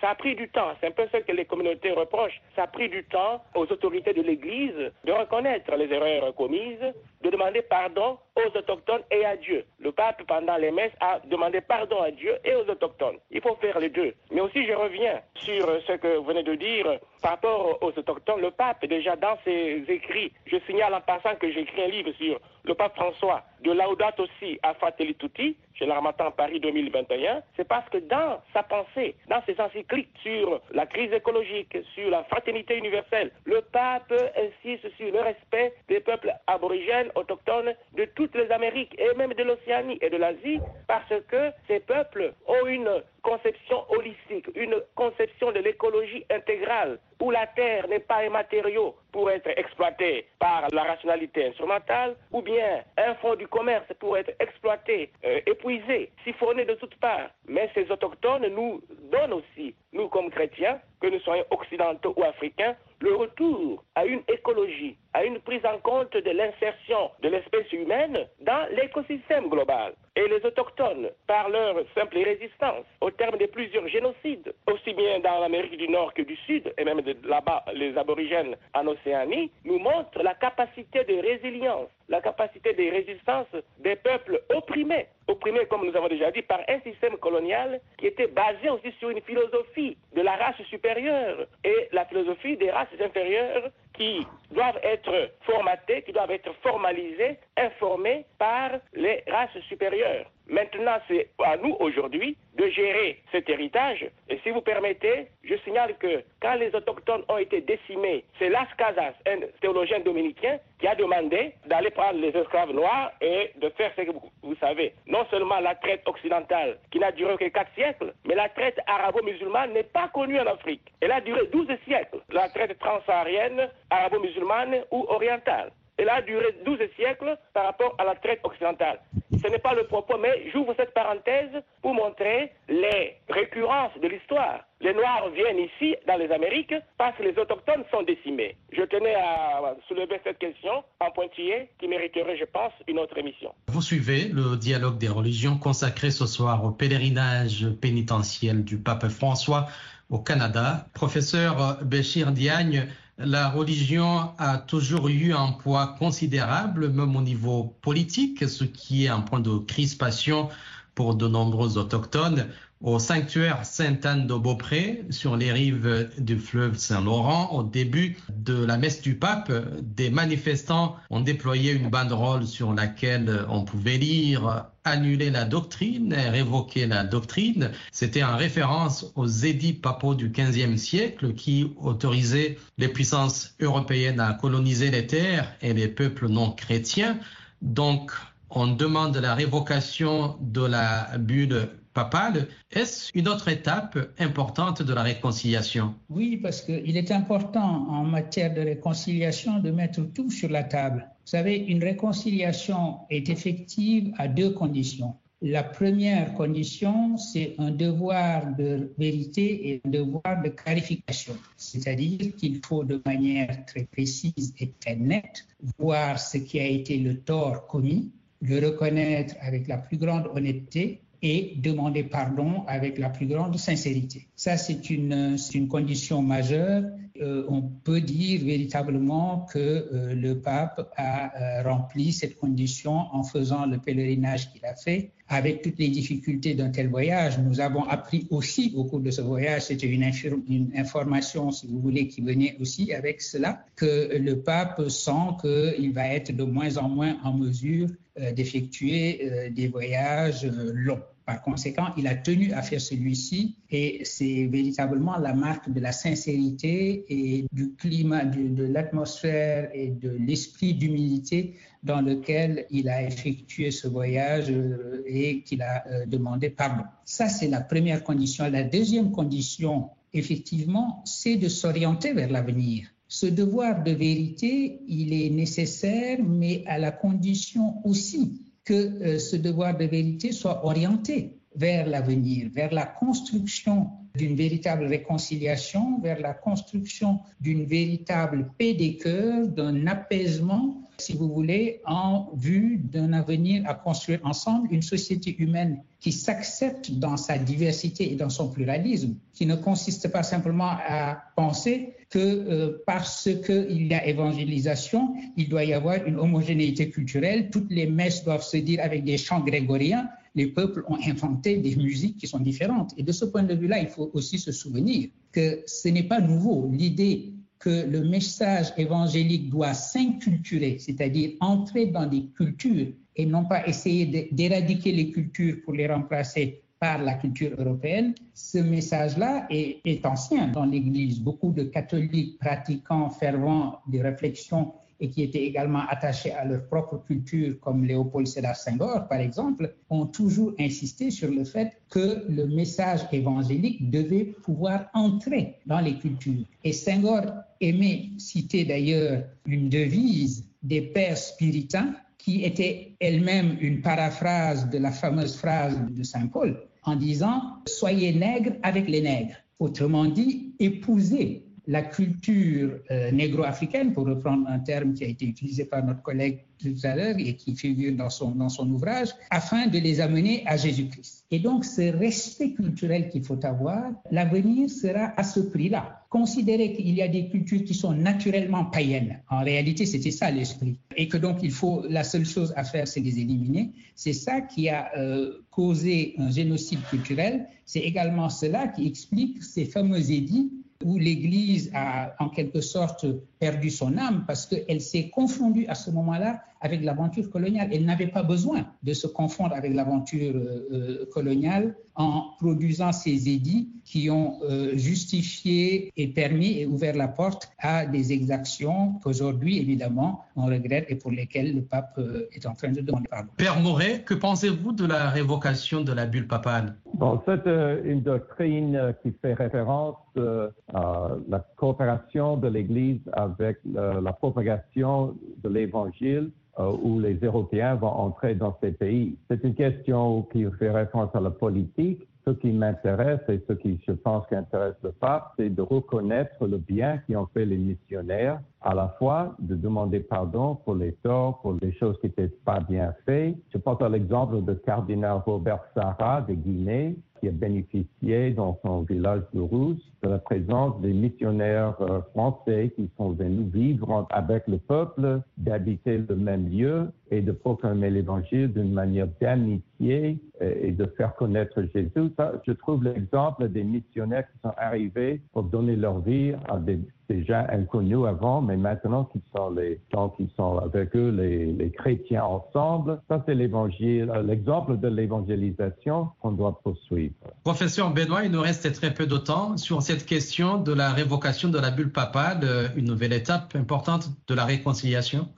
Ça 0.00 0.10
a 0.10 0.14
pris 0.16 0.34
du 0.34 0.48
temps, 0.48 0.72
c'est 0.80 0.88
un 0.88 0.90
peu 0.90 1.06
ce 1.12 1.18
que 1.18 1.32
les 1.32 1.44
communautés 1.44 1.92
reprochent, 1.92 2.40
ça 2.56 2.64
a 2.64 2.66
pris 2.66 2.88
du 2.88 3.04
temps 3.04 3.42
aux 3.54 3.70
autorités 3.70 4.12
de 4.12 4.22
l'Église 4.22 4.90
de 5.04 5.12
reconnaître 5.12 5.74
les 5.76 5.92
erreurs 5.92 6.34
commises, 6.34 6.92
de 7.22 7.30
demander 7.30 7.62
pardon 7.62 8.18
aux 8.36 8.58
autochtones 8.58 9.02
et 9.10 9.24
à 9.24 9.36
Dieu. 9.36 9.64
Le 9.78 9.92
pape, 9.92 10.22
pendant 10.26 10.56
les 10.56 10.70
messes, 10.70 10.92
a 11.00 11.20
demandé 11.20 11.60
pardon 11.60 12.00
à 12.02 12.10
Dieu 12.10 12.36
et 12.44 12.54
aux 12.54 12.68
autochtones. 12.68 13.18
Il 13.30 13.40
faut 13.40 13.56
faire 13.56 13.78
les 13.78 13.90
deux. 13.90 14.14
Mais 14.30 14.40
aussi, 14.40 14.66
je 14.66 14.72
reviens 14.72 15.20
sur 15.34 15.66
ce 15.86 15.92
que 15.92 16.16
vous 16.16 16.24
venez 16.24 16.42
de 16.42 16.54
dire 16.54 16.98
par 17.20 17.32
rapport 17.32 17.78
aux 17.82 17.88
autochtones. 17.88 18.40
Le 18.40 18.50
pape, 18.50 18.84
déjà 18.86 19.16
dans 19.16 19.38
ses 19.44 19.84
écrits, 19.88 20.32
je 20.46 20.56
signale 20.66 20.94
en 20.94 21.00
passant 21.00 21.36
que 21.36 21.50
j'ai 21.50 21.60
écrit 21.60 21.82
un 21.82 21.88
livre 21.88 22.12
sur 22.12 22.40
le 22.64 22.74
pape 22.74 22.94
François, 22.94 23.42
de 23.60 23.72
Laudato 23.72 24.22
aussi 24.22 24.58
à 24.62 24.74
Fratelli 24.74 25.14
Tutti, 25.14 25.56
chez 25.74 25.86
l'Armatan 25.86 26.30
Paris 26.30 26.60
2021, 26.60 27.42
c'est 27.56 27.66
parce 27.66 27.88
que 27.88 27.98
dans 27.98 28.40
sa 28.52 28.62
pensée, 28.62 29.16
dans 29.28 29.42
ses 29.46 29.60
encycliques 29.60 30.10
sur 30.22 30.60
la 30.72 30.86
crise 30.86 31.12
écologique, 31.12 31.76
sur 31.94 32.10
la 32.10 32.22
fraternité 32.24 32.76
universelle, 32.76 33.32
le 33.44 33.62
pape 33.62 34.12
insiste 34.36 34.94
sur 34.96 35.12
le 35.12 35.20
respect 35.20 35.74
des 35.88 36.00
peuples 36.00 36.32
aborigènes, 36.46 37.10
autochtones 37.14 37.74
de 37.96 38.04
toutes 38.16 38.34
les 38.34 38.50
Amériques 38.50 38.94
et 38.98 39.14
même 39.16 39.34
de 39.34 39.42
l'Océanie 39.42 39.98
et 40.00 40.10
de 40.10 40.16
l'Asie, 40.16 40.60
parce 40.86 41.12
que 41.28 41.50
ces 41.68 41.80
peuples 41.80 42.32
ont 42.46 42.66
une 42.66 43.02
conception 43.22 43.84
holistique, 43.90 44.46
une 44.54 44.76
conception 44.94 45.52
de 45.52 45.60
l'écologie 45.60 46.24
intégrale, 46.30 46.98
où 47.22 47.30
la 47.30 47.46
terre 47.46 47.86
n'est 47.86 48.00
pas 48.00 48.18
un 48.26 48.30
matériau 48.30 48.96
pour 49.12 49.30
être 49.30 49.48
exploité 49.56 50.26
par 50.40 50.66
la 50.72 50.82
rationalité 50.82 51.46
instrumentale, 51.46 52.16
ou 52.32 52.42
bien 52.42 52.82
un 52.98 53.14
fonds 53.16 53.36
du 53.36 53.46
commerce 53.46 53.86
pour 54.00 54.18
être 54.18 54.32
exploité, 54.40 55.12
euh, 55.24 55.40
épuisé, 55.46 56.10
siphonné 56.24 56.64
de 56.64 56.74
toutes 56.74 56.96
parts. 56.96 57.30
Mais 57.46 57.70
ces 57.74 57.88
autochtones 57.92 58.48
nous 58.48 58.82
donnent 59.12 59.34
aussi, 59.34 59.72
nous 59.92 60.08
comme 60.08 60.30
chrétiens, 60.30 60.80
que 61.00 61.06
nous 61.06 61.20
soyons 61.20 61.44
occidentaux 61.50 62.12
ou 62.16 62.24
africains, 62.24 62.74
le 63.00 63.14
retour 63.14 63.84
à 63.94 64.04
une 64.04 64.22
écologie, 64.26 64.96
à 65.14 65.24
une 65.24 65.38
prise 65.38 65.64
en 65.64 65.78
compte 65.78 66.16
de 66.16 66.30
l'insertion 66.30 67.12
de 67.22 67.28
l'espèce 67.28 67.72
humaine 67.72 68.26
dans 68.40 68.66
l'écosystème 68.72 69.48
global. 69.48 69.94
Et 70.14 70.28
les 70.28 70.44
autochtones, 70.44 71.08
par 71.26 71.48
leur 71.48 71.74
simple 71.94 72.18
résistance, 72.18 72.84
au 73.00 73.10
terme 73.10 73.38
de 73.38 73.46
plusieurs 73.46 73.88
génocides, 73.88 74.52
aussi 74.70 74.92
bien 74.92 75.20
dans 75.20 75.40
l'Amérique 75.40 75.78
du 75.78 75.88
Nord 75.88 76.12
que 76.12 76.20
du 76.20 76.36
Sud, 76.36 76.70
et 76.76 76.84
même 76.84 77.00
là-bas, 77.24 77.64
les 77.72 77.96
aborigènes 77.96 78.54
en 78.74 78.86
Océanie, 78.88 79.50
nous 79.64 79.78
montrent 79.78 80.22
la 80.22 80.34
capacité 80.34 81.04
de 81.04 81.14
résilience, 81.14 81.88
la 82.10 82.20
capacité 82.20 82.74
de 82.74 82.90
résistance 82.90 83.46
des 83.78 83.96
peuples 83.96 84.42
opprimés, 84.54 85.06
opprimés, 85.28 85.64
comme 85.64 85.86
nous 85.86 85.96
avons 85.96 86.08
déjà 86.08 86.30
dit, 86.30 86.42
par 86.42 86.60
un 86.68 86.80
système 86.80 87.16
colonial 87.16 87.80
qui 87.96 88.08
était 88.08 88.26
basé 88.26 88.68
aussi 88.68 88.92
sur 88.98 89.08
une 89.08 89.22
philosophie 89.22 89.96
de 90.14 90.20
la 90.20 90.36
race 90.36 90.60
supérieure 90.68 91.46
et 91.64 91.88
la 91.92 92.04
philosophie 92.04 92.58
des 92.58 92.70
races 92.70 92.88
inférieures 93.00 93.70
qui 93.94 94.26
doivent 94.50 94.80
être 94.82 95.32
formatées, 95.42 96.02
qui 96.02 96.12
doivent 96.12 96.30
être 96.30 96.52
formalisées, 96.62 97.38
informées 97.56 98.26
par 98.38 98.72
les 98.94 99.22
races 99.28 99.58
supérieures. 99.68 100.26
Maintenant, 100.48 100.98
c'est 101.08 101.28
à 101.44 101.56
nous 101.56 101.76
aujourd'hui 101.80 102.36
de 102.56 102.68
gérer 102.68 103.22
cet 103.30 103.48
héritage. 103.48 104.06
Et 104.28 104.38
si 104.42 104.50
vous 104.50 104.60
permettez, 104.60 105.28
je 105.44 105.54
signale 105.64 105.96
que 105.98 106.22
quand 106.40 106.54
les 106.54 106.74
autochtones 106.74 107.24
ont 107.28 107.38
été 107.38 107.60
décimés, 107.60 108.24
c'est 108.38 108.48
Las 108.48 108.68
Casas, 108.76 109.14
un 109.26 109.38
théologien 109.60 110.00
dominicain, 110.00 110.58
qui 110.78 110.86
a 110.86 110.94
demandé 110.94 111.54
d'aller 111.66 111.90
prendre 111.90 112.18
les 112.18 112.36
esclaves 112.36 112.72
noirs 112.72 113.12
et 113.20 113.52
de 113.56 113.68
faire 113.70 113.92
ce 113.96 114.02
que 114.02 114.10
vous, 114.10 114.56
savez. 114.56 114.92
Non 115.06 115.24
seulement 115.30 115.60
la 115.60 115.74
traite 115.76 116.02
occidentale, 116.06 116.78
qui 116.90 116.98
n'a 116.98 117.12
duré 117.12 117.36
que 117.36 117.48
4 117.48 117.72
siècles, 117.74 118.12
mais 118.26 118.34
la 118.34 118.48
traite 118.48 118.78
arabo-musulmane 118.86 119.72
n'est 119.72 119.82
pas 119.84 120.08
connue 120.08 120.40
en 120.40 120.46
Afrique. 120.46 120.92
Elle 121.00 121.12
a 121.12 121.20
duré 121.20 121.46
12 121.46 121.68
siècles. 121.84 122.20
La 122.30 122.48
traite 122.48 122.78
transsaharienne, 122.78 123.70
arabo-musulmane 123.90 124.84
ou 124.90 125.06
orientale. 125.08 125.70
Elle 125.96 126.08
a 126.08 126.20
duré 126.22 126.52
12 126.64 126.78
siècles 126.96 127.36
par 127.54 127.66
rapport 127.66 127.94
à 127.98 128.04
la 128.04 128.14
traite 128.16 128.40
occidentale. 128.42 128.98
Ce 129.42 129.48
n'est 129.48 129.58
pas 129.58 129.74
le 129.74 129.84
propos, 129.84 130.18
mais 130.18 130.50
j'ouvre 130.52 130.74
cette 130.76 130.94
parenthèse 130.94 131.50
pour 131.82 131.94
montrer 131.94 132.52
les 132.68 133.16
récurrences 133.28 133.92
de 134.00 134.08
l'histoire. 134.08 134.60
Les 134.80 134.94
Noirs 134.94 135.30
viennent 135.34 135.58
ici, 135.58 135.96
dans 136.06 136.16
les 136.16 136.30
Amériques, 136.30 136.74
parce 136.98 137.16
que 137.16 137.22
les 137.22 137.38
Autochtones 137.38 137.84
sont 137.90 138.02
décimés. 138.02 138.56
Je 138.72 138.82
tenais 138.82 139.14
à 139.14 139.74
soulever 139.88 140.20
cette 140.24 140.38
question 140.38 140.84
en 141.00 141.10
pointillé 141.10 141.70
qui 141.78 141.88
mériterait, 141.88 142.36
je 142.36 142.44
pense, 142.44 142.72
une 142.88 142.98
autre 142.98 143.16
émission. 143.18 143.52
Vous 143.68 143.82
suivez 143.82 144.28
le 144.28 144.56
dialogue 144.56 144.98
des 144.98 145.08
religions 145.08 145.56
consacré 145.58 146.10
ce 146.10 146.26
soir 146.26 146.64
au 146.64 146.70
pèlerinage 146.70 147.66
pénitentiel 147.80 148.64
du 148.64 148.78
pape 148.78 149.08
François 149.08 149.66
au 150.10 150.18
Canada. 150.18 150.86
Professeur 150.94 151.78
Béchir 151.82 152.32
Diagne, 152.32 152.86
la 153.24 153.48
religion 153.50 154.30
a 154.38 154.58
toujours 154.58 155.08
eu 155.08 155.32
un 155.32 155.52
poids 155.52 155.96
considérable, 155.98 156.88
même 156.88 157.16
au 157.16 157.22
niveau 157.22 157.76
politique, 157.82 158.48
ce 158.48 158.64
qui 158.64 159.04
est 159.04 159.08
un 159.08 159.20
point 159.20 159.40
de 159.40 159.58
crispation 159.58 160.48
pour 160.94 161.14
de 161.14 161.28
nombreux 161.28 161.78
autochtones. 161.78 162.48
Au 162.82 162.98
sanctuaire 162.98 163.64
Sainte-Anne 163.64 164.26
de 164.26 164.34
Beaupré, 164.34 165.04
sur 165.10 165.36
les 165.36 165.52
rives 165.52 166.10
du 166.18 166.36
fleuve 166.36 166.76
Saint-Laurent, 166.76 167.50
au 167.52 167.62
début 167.62 168.16
de 168.28 168.64
la 168.64 168.76
messe 168.76 169.00
du 169.00 169.14
pape, 169.14 169.52
des 169.82 170.10
manifestants 170.10 170.96
ont 171.08 171.20
déployé 171.20 171.70
une 171.70 171.90
banderole 171.90 172.44
sur 172.44 172.74
laquelle 172.74 173.46
on 173.48 173.64
pouvait 173.64 173.98
lire 173.98 174.66
annuler 174.82 175.30
la 175.30 175.44
doctrine, 175.44 176.12
révoquer 176.12 176.86
la 176.86 177.04
doctrine. 177.04 177.70
C'était 177.92 178.24
en 178.24 178.36
référence 178.36 179.12
aux 179.14 179.28
édits 179.28 179.74
papaux 179.74 180.16
du 180.16 180.30
XVe 180.30 180.76
siècle 180.76 181.34
qui 181.34 181.72
autorisaient 181.80 182.58
les 182.78 182.88
puissances 182.88 183.54
européennes 183.60 184.18
à 184.18 184.34
coloniser 184.34 184.90
les 184.90 185.06
terres 185.06 185.54
et 185.62 185.72
les 185.72 185.86
peuples 185.86 186.28
non 186.28 186.50
chrétiens. 186.50 187.16
Donc, 187.60 188.10
on 188.50 188.66
demande 188.66 189.16
la 189.18 189.36
révocation 189.36 190.36
de 190.40 190.62
la 190.62 191.16
bulle 191.16 191.68
papale. 191.92 192.48
Est-ce 192.70 193.10
une 193.14 193.28
autre 193.28 193.48
étape 193.48 193.98
importante 194.18 194.82
de 194.82 194.92
la 194.94 195.02
réconciliation? 195.02 195.94
Oui, 196.08 196.36
parce 196.36 196.62
qu'il 196.62 196.96
est 196.96 197.10
important 197.10 197.86
en 197.88 198.04
matière 198.04 198.52
de 198.54 198.60
réconciliation 198.60 199.58
de 199.58 199.70
mettre 199.70 200.02
tout 200.12 200.30
sur 200.30 200.50
la 200.50 200.64
table. 200.64 201.08
Vous 201.24 201.30
savez, 201.30 201.56
une 201.56 201.82
réconciliation 201.82 202.98
est 203.10 203.28
effective 203.28 204.12
à 204.18 204.28
deux 204.28 204.50
conditions. 204.50 205.14
La 205.44 205.64
première 205.64 206.34
condition, 206.34 207.16
c'est 207.16 207.56
un 207.58 207.72
devoir 207.72 208.54
de 208.54 208.92
vérité 208.96 209.70
et 209.70 209.82
un 209.84 209.90
devoir 209.90 210.40
de 210.40 210.50
clarification. 210.50 211.34
C'est-à-dire 211.56 212.36
qu'il 212.36 212.60
faut 212.64 212.84
de 212.84 213.02
manière 213.04 213.66
très 213.66 213.84
précise 213.84 214.54
et 214.60 214.72
très 214.80 214.94
nette 214.94 215.44
voir 215.78 216.20
ce 216.20 216.38
qui 216.38 216.60
a 216.60 216.66
été 216.66 216.96
le 216.98 217.18
tort 217.18 217.66
commis, 217.66 218.12
le 218.40 218.64
reconnaître 218.64 219.34
avec 219.40 219.66
la 219.66 219.78
plus 219.78 219.96
grande 219.96 220.28
honnêteté 220.32 221.02
et 221.22 221.54
demander 221.56 222.02
pardon 222.02 222.64
avec 222.66 222.98
la 222.98 223.08
plus 223.08 223.26
grande 223.26 223.56
sincérité. 223.56 224.26
Ça, 224.34 224.56
c'est 224.56 224.90
une, 224.90 225.36
une 225.54 225.68
condition 225.68 226.20
majeure. 226.20 226.82
Euh, 227.20 227.44
on 227.48 227.62
peut 227.62 228.00
dire 228.00 228.42
véritablement 228.44 229.46
que 229.52 229.58
euh, 229.58 230.14
le 230.14 230.40
pape 230.40 230.90
a 230.96 231.60
euh, 231.60 231.62
rempli 231.62 232.12
cette 232.12 232.36
condition 232.36 232.92
en 232.92 233.22
faisant 233.22 233.66
le 233.66 233.78
pèlerinage 233.78 234.50
qu'il 234.50 234.64
a 234.64 234.74
fait. 234.74 235.10
Avec 235.28 235.62
toutes 235.62 235.78
les 235.78 235.88
difficultés 235.88 236.54
d'un 236.54 236.70
tel 236.70 236.88
voyage, 236.88 237.38
nous 237.38 237.60
avons 237.60 237.84
appris 237.84 238.26
aussi 238.30 238.72
au 238.76 238.84
cours 238.84 239.00
de 239.00 239.10
ce 239.10 239.20
voyage, 239.20 239.62
c'était 239.62 239.86
une, 239.86 240.10
une, 240.48 240.72
information, 240.74 241.50
si 241.50 241.66
vous 241.66 241.80
voulez, 241.80 242.08
qui 242.08 242.22
venait 242.22 242.56
aussi 242.60 242.92
avec 242.92 243.22
cela, 243.22 243.64
que 243.76 244.16
le 244.16 244.40
pape 244.40 244.88
sent 244.88 245.36
qu'il 245.40 245.92
va 245.92 246.08
être 246.08 246.34
de 246.34 246.42
moins 246.44 246.76
en 246.76 246.88
moins 246.88 247.16
en 247.24 247.32
mesure 247.34 247.88
d'effectuer 248.34 249.50
des 249.54 249.68
voyages 249.68 250.44
longs. 250.44 251.00
Par 251.24 251.40
conséquent, 251.42 251.86
il 251.96 252.06
a 252.08 252.16
tenu 252.16 252.52
à 252.52 252.62
faire 252.62 252.80
celui-ci 252.80 253.56
et 253.70 254.04
c'est 254.04 254.46
véritablement 254.46 255.18
la 255.18 255.34
marque 255.34 255.70
de 255.70 255.78
la 255.78 255.92
sincérité 255.92 257.04
et 257.08 257.46
du 257.52 257.74
climat, 257.74 258.24
de, 258.24 258.64
l'atmosphère 258.64 259.70
et 259.72 259.88
de 259.88 260.10
l'esprit 260.10 260.74
d'humilité 260.74 261.54
dans 261.84 262.00
lequel 262.00 262.66
il 262.70 262.88
a 262.88 263.02
effectué 263.02 263.70
ce 263.70 263.86
voyage 263.86 264.50
euh, 264.50 265.02
et 265.06 265.42
qu'il 265.42 265.62
a 265.62 265.84
euh, 265.86 266.06
demandé 266.06 266.50
pardon. 266.50 266.84
Ça, 267.04 267.28
c'est 267.28 267.48
la 267.48 267.60
première 267.60 268.02
condition. 268.02 268.48
La 268.50 268.64
deuxième 268.64 269.12
condition, 269.12 269.90
effectivement, 270.12 271.02
c'est 271.04 271.36
de 271.36 271.48
s'orienter 271.48 272.12
vers 272.12 272.30
l'avenir. 272.30 272.88
Ce 273.06 273.26
devoir 273.26 273.82
de 273.84 273.92
vérité, 273.92 274.80
il 274.88 275.12
est 275.12 275.30
nécessaire, 275.30 276.18
mais 276.24 276.64
à 276.66 276.78
la 276.78 276.90
condition 276.90 277.86
aussi 277.86 278.51
que 278.64 278.74
euh, 278.74 279.18
ce 279.18 279.36
devoir 279.36 279.76
de 279.76 279.84
vérité 279.84 280.32
soit 280.32 280.64
orienté 280.64 281.38
vers 281.54 281.86
l'avenir, 281.86 282.48
vers 282.52 282.72
la 282.72 282.86
construction 282.86 283.90
d'une 284.14 284.36
véritable 284.36 284.84
réconciliation, 284.84 286.00
vers 286.00 286.20
la 286.20 286.34
construction 286.34 287.20
d'une 287.40 287.64
véritable 287.64 288.50
paix 288.58 288.74
des 288.74 288.96
cœurs, 288.96 289.48
d'un 289.48 289.86
apaisement, 289.86 290.81
si 290.98 291.14
vous 291.14 291.28
voulez, 291.28 291.80
en 291.86 292.30
vue 292.34 292.78
d'un 292.78 293.12
avenir 293.12 293.68
à 293.68 293.74
construire 293.74 294.20
ensemble, 294.24 294.68
une 294.70 294.82
société 294.82 295.34
humaine 295.38 295.82
qui 296.00 296.12
s'accepte 296.12 296.92
dans 296.92 297.16
sa 297.16 297.38
diversité 297.38 298.12
et 298.12 298.16
dans 298.16 298.28
son 298.28 298.48
pluralisme, 298.48 299.14
qui 299.32 299.46
ne 299.46 299.54
consiste 299.54 300.10
pas 300.10 300.22
simplement 300.22 300.70
à 300.86 301.22
penser 301.36 301.94
que 302.10 302.18
euh, 302.18 302.82
parce 302.86 303.28
qu'il 303.44 303.86
y 303.86 303.94
a 303.94 304.06
évangélisation, 304.06 305.14
il 305.36 305.48
doit 305.48 305.64
y 305.64 305.72
avoir 305.72 306.04
une 306.06 306.18
homogénéité 306.18 306.90
culturelle, 306.90 307.50
toutes 307.50 307.70
les 307.70 307.86
messes 307.86 308.24
doivent 308.24 308.44
se 308.44 308.58
dire 308.58 308.80
avec 308.82 309.04
des 309.04 309.16
chants 309.16 309.40
grégoriens, 309.40 310.08
les 310.34 310.46
peuples 310.46 310.84
ont 310.88 310.98
inventé 311.06 311.58
des 311.58 311.76
musiques 311.76 312.18
qui 312.18 312.26
sont 312.26 312.38
différentes. 312.38 312.92
Et 312.96 313.02
de 313.02 313.12
ce 313.12 313.24
point 313.24 313.42
de 313.42 313.54
vue-là, 313.54 313.80
il 313.80 313.88
faut 313.88 314.10
aussi 314.14 314.38
se 314.38 314.52
souvenir 314.52 315.08
que 315.30 315.62
ce 315.66 315.88
n'est 315.88 316.02
pas 316.02 316.20
nouveau. 316.20 316.70
L'idée 316.72 317.31
que 317.62 317.86
le 317.88 318.02
message 318.02 318.72
évangélique 318.76 319.48
doit 319.48 319.72
s'inculturer, 319.72 320.78
c'est-à-dire 320.80 321.30
entrer 321.40 321.86
dans 321.86 322.06
des 322.06 322.24
cultures 322.36 322.88
et 323.14 323.24
non 323.24 323.44
pas 323.44 323.64
essayer 323.68 324.28
d'éradiquer 324.32 324.90
les 324.90 325.12
cultures 325.12 325.58
pour 325.64 325.74
les 325.74 325.86
remplacer 325.86 326.60
par 326.80 327.00
la 327.00 327.14
culture 327.14 327.52
européenne. 327.56 328.14
Ce 328.34 328.58
message-là 328.58 329.46
est, 329.48 330.04
ancien 330.04 330.48
dans 330.48 330.64
l'Église. 330.64 331.20
Beaucoup 331.20 331.52
de 331.52 331.62
catholiques 331.62 332.36
pratiquants, 332.40 333.10
fervents 333.10 333.78
des 333.86 334.02
réflexions 334.02 334.72
et 334.98 335.08
qui 335.08 335.22
étaient 335.22 335.44
également 335.44 335.82
attachés 335.88 336.32
à 336.32 336.44
leur 336.44 336.64
propre 336.66 336.96
culture, 337.06 337.54
comme 337.60 337.84
Léopold 337.84 338.26
Sédar 338.26 338.56
Senghor, 338.56 339.06
par 339.08 339.20
exemple, 339.20 339.74
ont 339.90 340.06
toujours 340.06 340.52
insisté 340.58 341.12
sur 341.12 341.30
le 341.30 341.44
fait 341.44 341.72
que 341.90 342.24
le 342.28 342.46
message 342.46 343.00
évangélique 343.12 343.88
devait 343.90 344.24
pouvoir 344.24 344.86
entrer 344.94 345.58
dans 345.66 345.80
les 345.80 345.98
cultures. 345.98 346.44
Et 346.64 346.72
Senghor 346.72 347.22
aimait 347.62 348.10
citer 348.18 348.64
d'ailleurs 348.64 349.24
une 349.46 349.70
devise 349.70 350.44
des 350.62 350.82
pères 350.82 351.16
spiritains 351.16 351.94
qui 352.18 352.44
était 352.44 352.94
elle-même 353.00 353.56
une 353.60 353.80
paraphrase 353.80 354.68
de 354.68 354.78
la 354.78 354.92
fameuse 354.92 355.36
phrase 355.36 355.78
de 355.90 356.02
Saint 356.02 356.26
Paul 356.26 356.60
en 356.84 356.96
disant 356.96 357.42
Soyez 357.66 358.12
nègres 358.12 358.56
avec 358.62 358.88
les 358.88 359.00
nègres. 359.00 359.36
Autrement 359.58 360.06
dit, 360.06 360.54
épousez 360.58 361.44
la 361.66 361.82
culture 361.82 362.78
euh, 362.90 363.10
négro-africaine, 363.12 363.92
pour 363.92 364.06
reprendre 364.06 364.48
un 364.48 364.58
terme 364.58 364.94
qui 364.94 365.04
a 365.04 365.06
été 365.06 365.26
utilisé 365.26 365.64
par 365.64 365.84
notre 365.84 366.02
collègue 366.02 366.40
tout 366.58 366.74
à 366.82 366.96
l'heure 366.96 367.14
et 367.18 367.36
qui 367.36 367.54
figure 367.54 367.94
dans 367.94 368.10
son 368.10 368.68
ouvrage, 368.70 369.10
afin 369.30 369.68
de 369.68 369.78
les 369.78 370.00
amener 370.00 370.42
à 370.46 370.56
Jésus-Christ. 370.56 371.24
Et 371.30 371.38
donc, 371.38 371.64
ce 371.64 371.96
respect 371.96 372.52
culturel 372.52 373.08
qu'il 373.08 373.22
faut 373.24 373.44
avoir, 373.44 373.92
l'avenir 374.10 374.68
sera 374.70 375.12
à 375.16 375.22
ce 375.22 375.40
prix-là. 375.40 376.01
Considérer 376.12 376.74
qu'il 376.74 376.94
y 376.94 377.00
a 377.00 377.08
des 377.08 377.30
cultures 377.30 377.64
qui 377.64 377.72
sont 377.72 377.92
naturellement 377.92 378.66
païennes. 378.66 379.22
En 379.30 379.42
réalité, 379.42 379.86
c'était 379.86 380.10
ça 380.10 380.30
l'esprit. 380.30 380.76
Et 380.94 381.08
que 381.08 381.16
donc, 381.16 381.38
il 381.42 381.50
faut, 381.50 381.86
la 381.88 382.04
seule 382.04 382.26
chose 382.26 382.52
à 382.54 382.64
faire, 382.64 382.86
c'est 382.86 383.00
les 383.00 383.18
éliminer. 383.18 383.70
C'est 383.94 384.12
ça 384.12 384.42
qui 384.42 384.68
a 384.68 384.90
euh, 384.98 385.38
causé 385.50 386.14
un 386.18 386.30
génocide 386.30 386.80
culturel. 386.90 387.46
C'est 387.64 387.80
également 387.80 388.28
cela 388.28 388.68
qui 388.68 388.86
explique 388.86 389.42
ces 389.42 389.64
fameux 389.64 390.10
édits 390.10 390.52
où 390.84 390.98
l'Église 390.98 391.70
a 391.74 392.14
en 392.18 392.28
quelque 392.28 392.60
sorte 392.60 393.06
perdu 393.38 393.70
son 393.70 393.98
âme 393.98 394.24
parce 394.26 394.46
qu'elle 394.46 394.80
s'est 394.80 395.10
confondue 395.10 395.66
à 395.66 395.74
ce 395.74 395.90
moment-là 395.90 396.42
avec 396.62 396.84
l'aventure 396.84 397.28
coloniale. 397.28 397.68
Elle 397.72 397.84
n'avait 397.84 398.06
pas 398.06 398.22
besoin 398.22 398.64
de 398.82 398.92
se 398.92 399.08
confondre 399.08 399.54
avec 399.54 399.74
l'aventure 399.74 400.36
euh, 400.36 400.68
euh, 400.72 401.06
coloniale 401.12 401.74
en 401.96 402.36
produisant 402.38 402.92
ces 402.92 403.28
édits 403.28 403.68
qui 403.84 404.08
ont 404.08 404.38
euh, 404.44 404.76
justifié 404.76 405.92
et 405.96 406.06
permis 406.06 406.60
et 406.60 406.66
ouvert 406.66 406.96
la 406.96 407.08
porte 407.08 407.50
à 407.58 407.84
des 407.84 408.12
exactions 408.12 408.94
qu'aujourd'hui, 409.02 409.58
évidemment, 409.58 410.24
on 410.36 410.46
regrette 410.46 410.86
et 410.88 410.94
pour 410.94 411.10
lesquelles 411.10 411.54
le 411.54 411.62
pape 411.62 412.00
est 412.32 412.46
en 412.46 412.54
train 412.54 412.70
de 412.70 412.80
demander 412.80 413.08
pardon. 413.08 413.28
Père 413.36 413.60
Moret, 413.60 414.02
que 414.06 414.14
pensez-vous 414.14 414.72
de 414.72 414.86
la 414.86 415.10
révocation 415.10 415.82
de 415.82 415.92
la 415.92 416.06
bulle 416.06 416.28
papale? 416.28 416.76
Bon, 416.94 417.20
c'est 417.26 417.44
une 417.84 418.02
doctrine 418.02 418.94
qui 419.02 419.12
fait 419.20 419.34
référence 419.34 419.96
la 420.16 421.46
coopération 421.56 422.36
de 422.36 422.48
l'Église 422.48 423.00
avec 423.12 423.58
la 423.64 424.12
propagation 424.12 425.16
de 425.42 425.48
l'Évangile 425.48 426.30
euh, 426.58 426.70
où 426.82 427.00
les 427.00 427.14
Européens 427.14 427.76
vont 427.76 427.88
entrer 427.88 428.34
dans 428.34 428.54
ces 428.62 428.72
pays. 428.72 429.16
C'est 429.30 429.42
une 429.42 429.54
question 429.54 430.20
qui 430.24 430.44
fait 430.58 430.70
référence 430.70 431.08
à 431.14 431.20
la 431.20 431.30
politique. 431.30 432.06
Ce 432.26 432.30
qui 432.32 432.52
m'intéresse 432.52 433.20
et 433.28 433.40
ce 433.48 433.54
qui, 433.54 433.80
je 433.88 433.92
pense, 433.92 434.26
qui 434.26 434.34
intéresse 434.34 434.74
le 434.82 434.92
pape, 434.92 435.32
c'est 435.38 435.48
de 435.48 435.62
reconnaître 435.62 436.46
le 436.46 436.58
bien 436.58 436.98
qui 437.06 437.16
ont 437.16 437.26
fait 437.32 437.46
les 437.46 437.56
missionnaires, 437.56 438.38
à 438.64 438.74
la 438.74 438.88
fois 438.98 439.34
de 439.38 439.54
demander 439.54 440.00
pardon 440.00 440.56
pour 440.56 440.74
les 440.74 440.92
torts, 441.02 441.40
pour 441.40 441.56
les 441.60 441.72
choses 441.72 441.98
qui 442.00 442.06
n'étaient 442.06 442.32
pas 442.44 442.60
bien 442.60 442.94
faites. 443.04 443.36
Je 443.52 443.58
pense 443.58 443.80
à 443.82 443.88
l'exemple 443.88 444.42
de 444.42 444.54
cardinal 444.54 445.22
Robert 445.24 445.60
Sarra 445.74 446.22
de 446.22 446.34
Guinée, 446.34 446.96
qui 447.20 447.28
a 447.28 447.32
bénéficié 447.32 448.30
dans 448.32 448.58
son 448.64 448.82
village 448.82 449.22
de 449.32 449.40
Rousse 449.40 449.92
de 450.02 450.08
la 450.08 450.18
présence 450.18 450.80
des 450.80 450.92
missionnaires 450.92 451.76
euh, 451.80 452.00
français 452.10 452.72
qui 452.74 452.90
sont 452.96 453.10
venus 453.12 453.46
vivre 453.52 454.06
avec 454.10 454.48
le 454.48 454.58
peuple, 454.58 455.20
d'habiter 455.38 455.98
le 455.98 456.16
même 456.16 456.48
lieu 456.48 456.90
et 457.12 457.20
de 457.20 457.30
proclamer 457.30 457.90
l'évangile 457.90 458.52
d'une 458.52 458.72
manière 458.72 459.06
d'amitié 459.20 460.18
et 460.40 460.72
de 460.72 460.86
faire 460.96 461.14
connaître 461.14 461.62
Jésus. 461.72 462.10
Je 462.44 462.52
trouve 462.52 462.82
l'exemple 462.82 463.48
des 463.48 463.62
missionnaires 463.62 464.24
qui 464.32 464.38
sont 464.42 464.54
arrivés 464.56 465.20
pour 465.32 465.44
donner 465.44 465.76
leur 465.76 466.00
vie 466.00 466.32
à 466.48 466.58
des 466.58 466.80
déjà 467.08 467.46
inconnus 467.50 468.06
avant, 468.06 468.42
mais 468.42 468.56
maintenant 468.56 469.04
qu'ils 469.04 469.22
sont 469.36 469.50
les 469.50 469.80
qui 470.16 470.30
sont 470.36 470.58
avec 470.58 470.96
eux, 470.96 471.10
les, 471.10 471.52
les 471.52 471.70
chrétiens 471.70 472.24
ensemble. 472.24 473.00
Ça, 473.08 473.22
c'est 473.26 473.34
l'évangile, 473.34 474.10
l'exemple 474.24 474.78
de 474.78 474.88
l'évangélisation 474.88 476.08
qu'on 476.20 476.32
doit 476.32 476.58
poursuivre. 476.62 477.14
Professeur 477.44 477.92
Benoît, 477.92 478.24
il 478.24 478.30
nous 478.30 478.40
reste 478.40 478.72
très 478.72 478.92
peu 478.92 479.06
de 479.06 479.16
temps 479.16 479.56
sur 479.56 479.82
cette 479.82 480.06
question 480.06 480.58
de 480.58 480.72
la 480.72 480.92
révocation 480.92 481.48
de 481.48 481.58
la 481.58 481.70
bulle 481.70 481.92
papale, 481.92 482.40
une 482.76 482.86
nouvelle 482.86 483.12
étape 483.12 483.54
importante 483.54 484.10
de 484.28 484.34
la 484.34 484.44
réconciliation. 484.44 485.28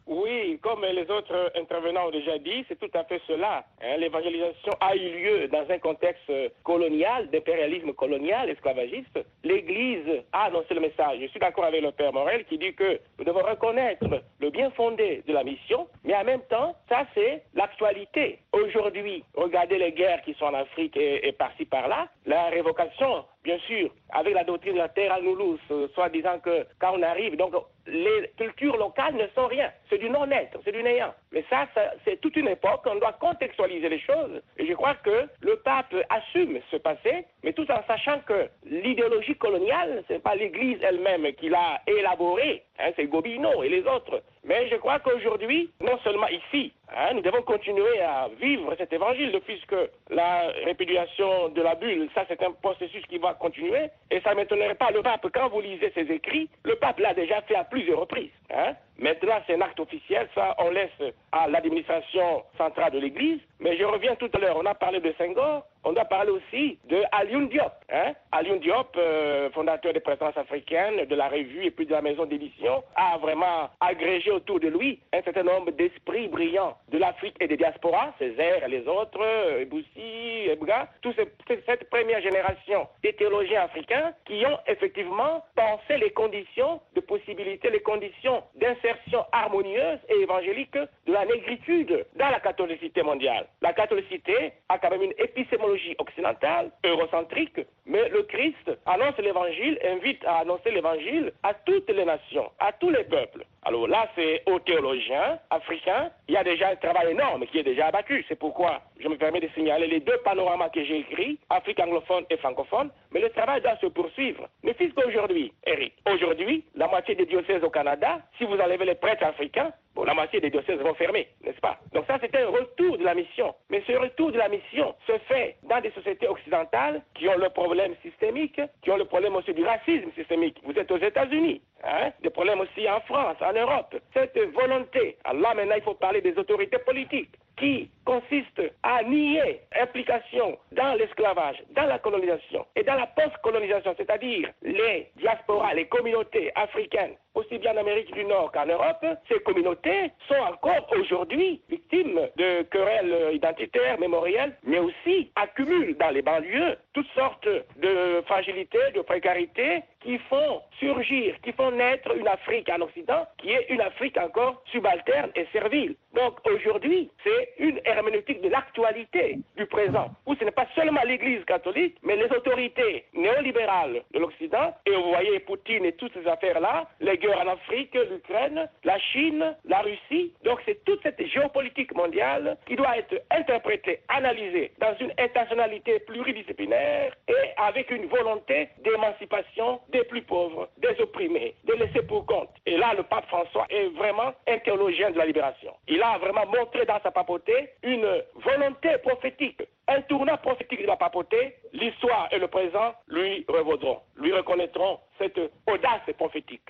Comme 0.64 0.82
les 0.82 1.10
autres 1.10 1.52
intervenants 1.56 2.06
ont 2.06 2.10
déjà 2.10 2.38
dit, 2.38 2.64
c'est 2.66 2.80
tout 2.80 2.90
à 2.94 3.04
fait 3.04 3.20
cela. 3.28 3.66
Hein. 3.82 3.98
L'évangélisation 3.98 4.72
a 4.80 4.96
eu 4.96 5.10
lieu 5.10 5.48
dans 5.48 5.70
un 5.70 5.78
contexte 5.78 6.32
colonial, 6.62 7.28
d'impérialisme 7.28 7.92
colonial, 7.92 8.48
esclavagiste. 8.48 9.18
L'Église 9.42 10.24
a 10.32 10.44
annoncé 10.44 10.72
le 10.72 10.80
message. 10.80 11.18
Je 11.20 11.26
suis 11.26 11.38
d'accord 11.38 11.64
avec 11.64 11.82
le 11.82 11.92
Père 11.92 12.14
Morel 12.14 12.46
qui 12.46 12.56
dit 12.56 12.72
que 12.72 12.98
nous 13.18 13.26
devons 13.26 13.42
reconnaître 13.42 14.06
le 14.40 14.48
bien 14.48 14.70
fondé 14.70 15.22
de 15.28 15.34
la 15.34 15.44
mission, 15.44 15.86
mais 16.02 16.16
en 16.16 16.24
même 16.24 16.42
temps, 16.48 16.74
ça 16.88 17.06
c'est 17.12 17.42
l'actualité. 17.54 18.38
Aujourd'hui, 18.52 19.22
regardez 19.34 19.76
les 19.76 19.92
guerres 19.92 20.22
qui 20.22 20.32
sont 20.32 20.46
en 20.46 20.54
Afrique 20.54 20.96
et, 20.96 21.28
et 21.28 21.32
par-ci 21.32 21.66
par-là, 21.66 22.08
la 22.24 22.48
révocation 22.48 23.26
bien 23.44 23.58
sûr, 23.58 23.90
avec 24.10 24.34
la 24.34 24.42
doctrine 24.42 24.72
de 24.72 24.78
la 24.78 24.88
terre 24.88 25.12
à 25.12 25.20
nous, 25.20 25.58
soit 25.94 26.08
disant 26.08 26.38
que 26.40 26.66
quand 26.80 26.98
on 26.98 27.02
arrive, 27.02 27.36
donc 27.36 27.54
les 27.86 28.32
cultures 28.36 28.76
locales 28.76 29.14
ne 29.14 29.26
sont 29.34 29.46
rien. 29.46 29.70
C'est 29.90 29.98
du 29.98 30.10
non-être, 30.10 30.58
c'est 30.64 30.72
du 30.72 30.82
néant. 30.82 31.14
Mais 31.34 31.44
ça, 31.50 31.66
c'est 32.04 32.20
toute 32.20 32.36
une 32.36 32.46
époque, 32.46 32.82
on 32.86 32.94
doit 32.94 33.12
contextualiser 33.14 33.88
les 33.88 33.98
choses. 33.98 34.40
Et 34.56 34.66
je 34.66 34.72
crois 34.72 34.94
que 34.94 35.28
le 35.40 35.56
pape 35.56 35.92
assume 36.08 36.60
ce 36.70 36.76
passé, 36.76 37.26
mais 37.42 37.52
tout 37.52 37.68
en 37.72 37.82
sachant 37.88 38.20
que 38.20 38.48
l'idéologie 38.64 39.34
coloniale, 39.34 40.04
ce 40.06 40.12
n'est 40.12 40.18
pas 40.20 40.36
l'Église 40.36 40.78
elle-même 40.80 41.26
qui 41.32 41.48
l'a 41.48 41.80
élaborée, 41.88 42.62
hein, 42.78 42.92
c'est 42.94 43.06
Gobineau 43.06 43.64
et 43.64 43.68
les 43.68 43.82
autres. 43.82 44.22
Mais 44.44 44.68
je 44.68 44.76
crois 44.76 45.00
qu'aujourd'hui, 45.00 45.70
non 45.80 45.98
seulement 46.04 46.28
ici, 46.28 46.72
hein, 46.94 47.14
nous 47.14 47.22
devons 47.22 47.42
continuer 47.42 48.00
à 48.00 48.28
vivre 48.40 48.72
cet 48.78 48.92
évangile, 48.92 49.36
puisque 49.44 49.74
la 50.10 50.52
répudiation 50.64 51.48
de 51.48 51.62
la 51.62 51.74
bulle, 51.74 52.08
ça 52.14 52.24
c'est 52.28 52.42
un 52.44 52.52
processus 52.52 53.04
qui 53.06 53.18
va 53.18 53.34
continuer. 53.34 53.88
Et 54.12 54.20
ça 54.20 54.30
ne 54.30 54.36
m'étonnerait 54.36 54.76
pas, 54.76 54.92
le 54.92 55.02
pape, 55.02 55.26
quand 55.34 55.48
vous 55.48 55.62
lisez 55.62 55.90
ses 55.96 56.12
écrits, 56.12 56.48
le 56.62 56.76
pape 56.76 57.00
l'a 57.00 57.12
déjà 57.12 57.42
fait 57.42 57.56
à 57.56 57.64
plusieurs 57.64 57.98
reprises. 57.98 58.30
Hein. 58.54 58.74
Maintenant, 58.98 59.40
c'est 59.46 59.54
un 59.54 59.60
acte 59.60 59.80
officiel, 59.80 60.28
ça 60.34 60.54
on 60.58 60.70
laisse 60.70 61.14
à 61.32 61.48
l'administration 61.48 62.44
centrale 62.56 62.92
de 62.92 62.98
l'Église. 63.00 63.40
Mais 63.64 63.78
je 63.78 63.84
reviens 63.84 64.14
tout 64.16 64.28
à 64.34 64.38
l'heure, 64.38 64.58
on 64.58 64.66
a 64.66 64.74
parlé 64.74 65.00
de 65.00 65.14
Senghor, 65.16 65.64
on 65.84 65.92
doit 65.94 66.04
parler 66.04 66.32
aussi 66.32 66.78
de 66.84 67.02
Alioune 67.12 67.48
Diop. 67.48 67.72
Hein? 67.90 68.12
Diop, 68.60 68.94
euh, 68.98 69.50
fondateur 69.52 69.94
des 69.94 70.00
présences 70.00 70.36
africaines, 70.36 71.06
de 71.06 71.14
la 71.14 71.28
revue 71.28 71.64
et 71.64 71.70
puis 71.70 71.86
de 71.86 71.92
la 71.92 72.02
maison 72.02 72.26
d'édition, 72.26 72.84
a 72.94 73.16
vraiment 73.16 73.70
agrégé 73.80 74.30
autour 74.30 74.60
de 74.60 74.68
lui 74.68 75.00
un 75.14 75.22
certain 75.22 75.44
nombre 75.44 75.70
d'esprits 75.70 76.28
brillants 76.28 76.76
de 76.90 76.98
l'Afrique 76.98 77.36
et 77.40 77.48
des 77.48 77.56
diasporas, 77.56 78.12
Césaire 78.18 78.64
et 78.64 78.68
les 78.68 78.86
autres, 78.86 79.20
euh, 79.22 79.64
Boussi, 79.64 80.48
Ebga, 80.50 80.88
toute 81.00 81.16
cette 81.16 81.88
première 81.88 82.20
génération 82.20 82.86
des 83.02 83.14
théologiens 83.14 83.62
africains 83.62 84.12
qui 84.26 84.44
ont 84.44 84.58
effectivement 84.66 85.42
pensé 85.56 85.96
les 85.96 86.10
conditions 86.10 86.82
de 86.94 87.00
possibilité, 87.00 87.70
les 87.70 87.80
conditions 87.80 88.42
d'insertion 88.56 89.24
harmonieuse 89.32 90.00
et 90.10 90.20
évangélique 90.20 90.76
de 90.76 91.12
la 91.12 91.24
négritude 91.24 92.04
dans 92.16 92.28
la 92.28 92.40
catholicité 92.40 93.02
mondiale. 93.02 93.46
La 93.62 93.72
catholicité 93.72 94.52
a 94.68 94.78
quand 94.78 94.90
même 94.90 95.02
une 95.02 95.14
épistémologie 95.18 95.94
occidentale, 95.98 96.70
eurocentrique, 96.84 97.60
mais 97.86 98.08
le 98.08 98.22
Christ 98.24 98.70
annonce 98.86 99.16
l'évangile, 99.18 99.78
invite 99.84 100.24
à 100.24 100.38
annoncer 100.38 100.70
l'évangile 100.70 101.32
à 101.42 101.54
toutes 101.54 101.88
les 101.90 102.04
nations, 102.04 102.50
à 102.58 102.72
tous 102.72 102.90
les 102.90 103.04
peuples. 103.04 103.44
Alors 103.66 103.88
là, 103.88 104.08
c'est 104.14 104.42
aux 104.46 104.58
théologiens 104.58 105.38
africains, 105.48 106.10
il 106.28 106.34
y 106.34 106.36
a 106.36 106.44
déjà 106.44 106.68
un 106.68 106.76
travail 106.76 107.12
énorme 107.12 107.46
qui 107.46 107.58
est 107.58 107.62
déjà 107.62 107.86
abattu. 107.86 108.22
C'est 108.28 108.38
pourquoi 108.38 108.82
je 109.00 109.08
me 109.08 109.16
permets 109.16 109.40
de 109.40 109.48
signaler 109.54 109.86
les 109.86 110.00
deux 110.00 110.18
panoramas 110.18 110.68
que 110.68 110.84
j'ai 110.84 110.98
écrits, 110.98 111.38
Afrique 111.48 111.80
anglophone 111.80 112.24
et 112.28 112.36
francophone, 112.36 112.90
mais 113.10 113.20
le 113.20 113.30
travail 113.30 113.62
doit 113.62 113.76
se 113.76 113.86
poursuivre. 113.86 114.48
Mais 114.62 114.74
puisqu'aujourd'hui, 114.74 115.52
Eric, 115.66 115.94
aujourd'hui, 116.12 116.64
la 116.74 116.88
moitié 116.88 117.14
des 117.14 117.24
diocèses 117.24 117.64
au 117.64 117.70
Canada, 117.70 118.20
si 118.36 118.44
vous 118.44 118.58
enlevez 118.58 118.84
les 118.84 118.94
prêtres 118.96 119.24
africains, 119.24 119.72
bon, 119.94 120.04
la 120.04 120.12
moitié 120.12 120.40
des 120.40 120.50
diocèses 120.50 120.80
vont 120.80 120.94
fermer, 120.94 121.28
n'est-ce 121.42 121.60
pas? 121.60 121.78
Donc 121.94 122.04
ça, 122.06 122.18
c'était 122.20 122.42
un 122.42 122.48
retour 122.48 122.98
de 122.98 123.04
la 123.04 123.14
mission. 123.14 123.54
Mais 123.70 123.82
ce 123.86 123.92
retour 123.92 124.30
de 124.30 124.38
la 124.38 124.48
mission 124.48 124.94
se 125.06 125.16
fait 125.26 125.56
dans 125.62 125.80
des 125.80 125.90
sociétés 125.92 126.28
occidentales 126.28 127.02
qui 127.14 127.28
ont 127.28 127.38
le 127.38 127.48
problème 127.48 127.94
systémique, 128.02 128.60
qui 128.82 128.90
ont 128.90 128.98
le 128.98 129.06
problème 129.06 129.36
aussi 129.36 129.54
du 129.54 129.64
racisme 129.64 130.10
systémique. 130.14 130.58
Vous 130.64 130.78
êtes 130.78 130.90
aux 130.90 130.98
États-Unis, 130.98 131.62
hein? 131.86 132.10
Des 132.22 132.30
problèmes 132.30 132.60
aussi 132.60 132.88
en 132.88 133.00
France, 133.00 133.36
en 133.40 133.52
Europe. 133.52 133.94
Cette 134.12 134.38
volonté, 134.52 135.16
là 135.24 135.54
maintenant 135.54 135.76
il 135.76 135.82
faut 135.82 135.94
parler 135.94 136.20
des 136.20 136.36
autorités 136.38 136.78
politiques 136.78 137.34
qui 137.56 137.90
consiste 138.04 138.62
à 138.82 139.02
nier 139.02 139.60
implication 139.80 140.58
dans 140.72 140.94
l'esclavage, 140.94 141.62
dans 141.70 141.86
la 141.86 141.98
colonisation 141.98 142.66
et 142.76 142.82
dans 142.82 142.94
la 142.94 143.06
post-colonisation, 143.06 143.94
c'est-à-dire 143.96 144.50
les 144.62 145.10
diasporas, 145.16 145.74
les 145.74 145.86
communautés 145.86 146.50
africaines, 146.54 147.14
aussi 147.34 147.58
bien 147.58 147.72
en 147.72 147.78
Amérique 147.78 148.12
du 148.12 148.24
Nord 148.24 148.52
qu'en 148.52 148.66
Europe, 148.66 149.04
ces 149.28 149.40
communautés 149.40 150.10
sont 150.28 150.34
encore 150.34 150.86
aujourd'hui 150.98 151.62
victimes 151.68 152.20
de 152.36 152.62
querelles 152.62 153.34
identitaires, 153.34 153.98
mémorielles, 153.98 154.56
mais 154.64 154.78
aussi 154.78 155.30
accumulent 155.36 155.96
dans 155.96 156.10
les 156.10 156.22
banlieues 156.22 156.76
toutes 156.92 157.10
sortes 157.14 157.48
de 157.76 158.22
fragilités, 158.26 158.90
de 158.94 159.00
précarités 159.00 159.82
qui 160.00 160.18
font 160.18 160.60
surgir, 160.78 161.34
qui 161.42 161.52
font 161.52 161.70
naître 161.70 162.14
une 162.16 162.28
Afrique 162.28 162.68
en 162.68 162.82
Occident 162.82 163.26
qui 163.38 163.50
est 163.50 163.66
une 163.70 163.80
Afrique 163.80 164.16
encore 164.18 164.62
subalterne 164.70 165.30
et 165.34 165.46
servile. 165.52 165.96
Donc 166.14 166.38
aujourd'hui, 166.46 167.10
c'est 167.24 167.54
une 167.58 167.80
herméneutique 167.84 168.40
de 168.40 168.48
l'actualité 168.48 169.38
du 169.56 169.66
présent, 169.66 170.10
où 170.26 170.36
ce 170.36 170.44
n'est 170.44 170.52
pas 170.52 170.68
seulement 170.76 171.02
l'Église 171.04 171.44
catholique, 171.44 171.96
mais 172.02 172.14
les 172.14 172.30
autorités 172.30 173.04
néolibérales 173.14 174.02
de 174.12 174.18
l'Occident, 174.20 174.74
et 174.86 174.92
vous 174.94 175.08
voyez 175.08 175.40
Poutine 175.40 175.84
et 175.84 175.92
toutes 175.92 176.12
ces 176.14 176.26
affaires-là, 176.28 176.88
les 177.00 177.18
guerres 177.18 177.40
en 177.44 177.48
Afrique, 177.48 177.94
l'Ukraine, 177.94 178.68
la 178.84 178.98
Chine, 178.98 179.56
la 179.64 179.80
Russie. 179.80 180.32
Donc 180.44 180.60
c'est 180.64 180.84
toute 180.84 181.02
cette 181.02 181.20
géopolitique 181.26 181.94
mondiale 181.94 182.56
qui 182.66 182.76
doit 182.76 182.96
être 182.96 183.20
interprétée, 183.32 184.00
analysée 184.08 184.72
dans 184.78 184.94
une 185.00 185.12
intentionnalité 185.18 185.98
pluridisciplinaire 186.00 187.12
et 187.28 187.50
avec 187.56 187.90
une 187.90 188.06
volonté 188.06 188.68
d'émancipation 188.84 189.80
des 189.88 190.04
plus 190.04 190.22
pauvres, 190.22 190.68
des 190.78 191.00
opprimés, 191.00 191.54
des 191.64 191.76
laissés 191.76 192.02
pour 192.02 192.24
compte. 192.26 192.53
Le 192.92 193.02
pape 193.02 193.26
François 193.26 193.66
est 193.70 193.88
vraiment 193.96 194.34
un 194.46 194.58
théologien 194.58 195.10
de 195.10 195.16
la 195.16 195.24
libération. 195.24 195.72
Il 195.88 196.02
a 196.02 196.18
vraiment 196.18 196.44
montré 196.46 196.84
dans 196.84 197.00
sa 197.02 197.10
papauté 197.10 197.70
une 197.82 198.06
volonté 198.34 198.98
prophétique, 198.98 199.62
un 199.88 200.02
tournant 200.02 200.36
prophétique 200.36 200.82
de 200.82 200.86
la 200.86 200.96
papauté. 200.96 201.56
L'histoire 201.72 202.28
et 202.30 202.38
le 202.38 202.46
présent 202.46 202.94
lui 203.08 203.44
revaudront, 203.48 204.00
lui 204.16 204.32
reconnaîtront 204.32 205.00
cette 205.18 205.38
audace 205.66 206.02
prophétique, 206.18 206.63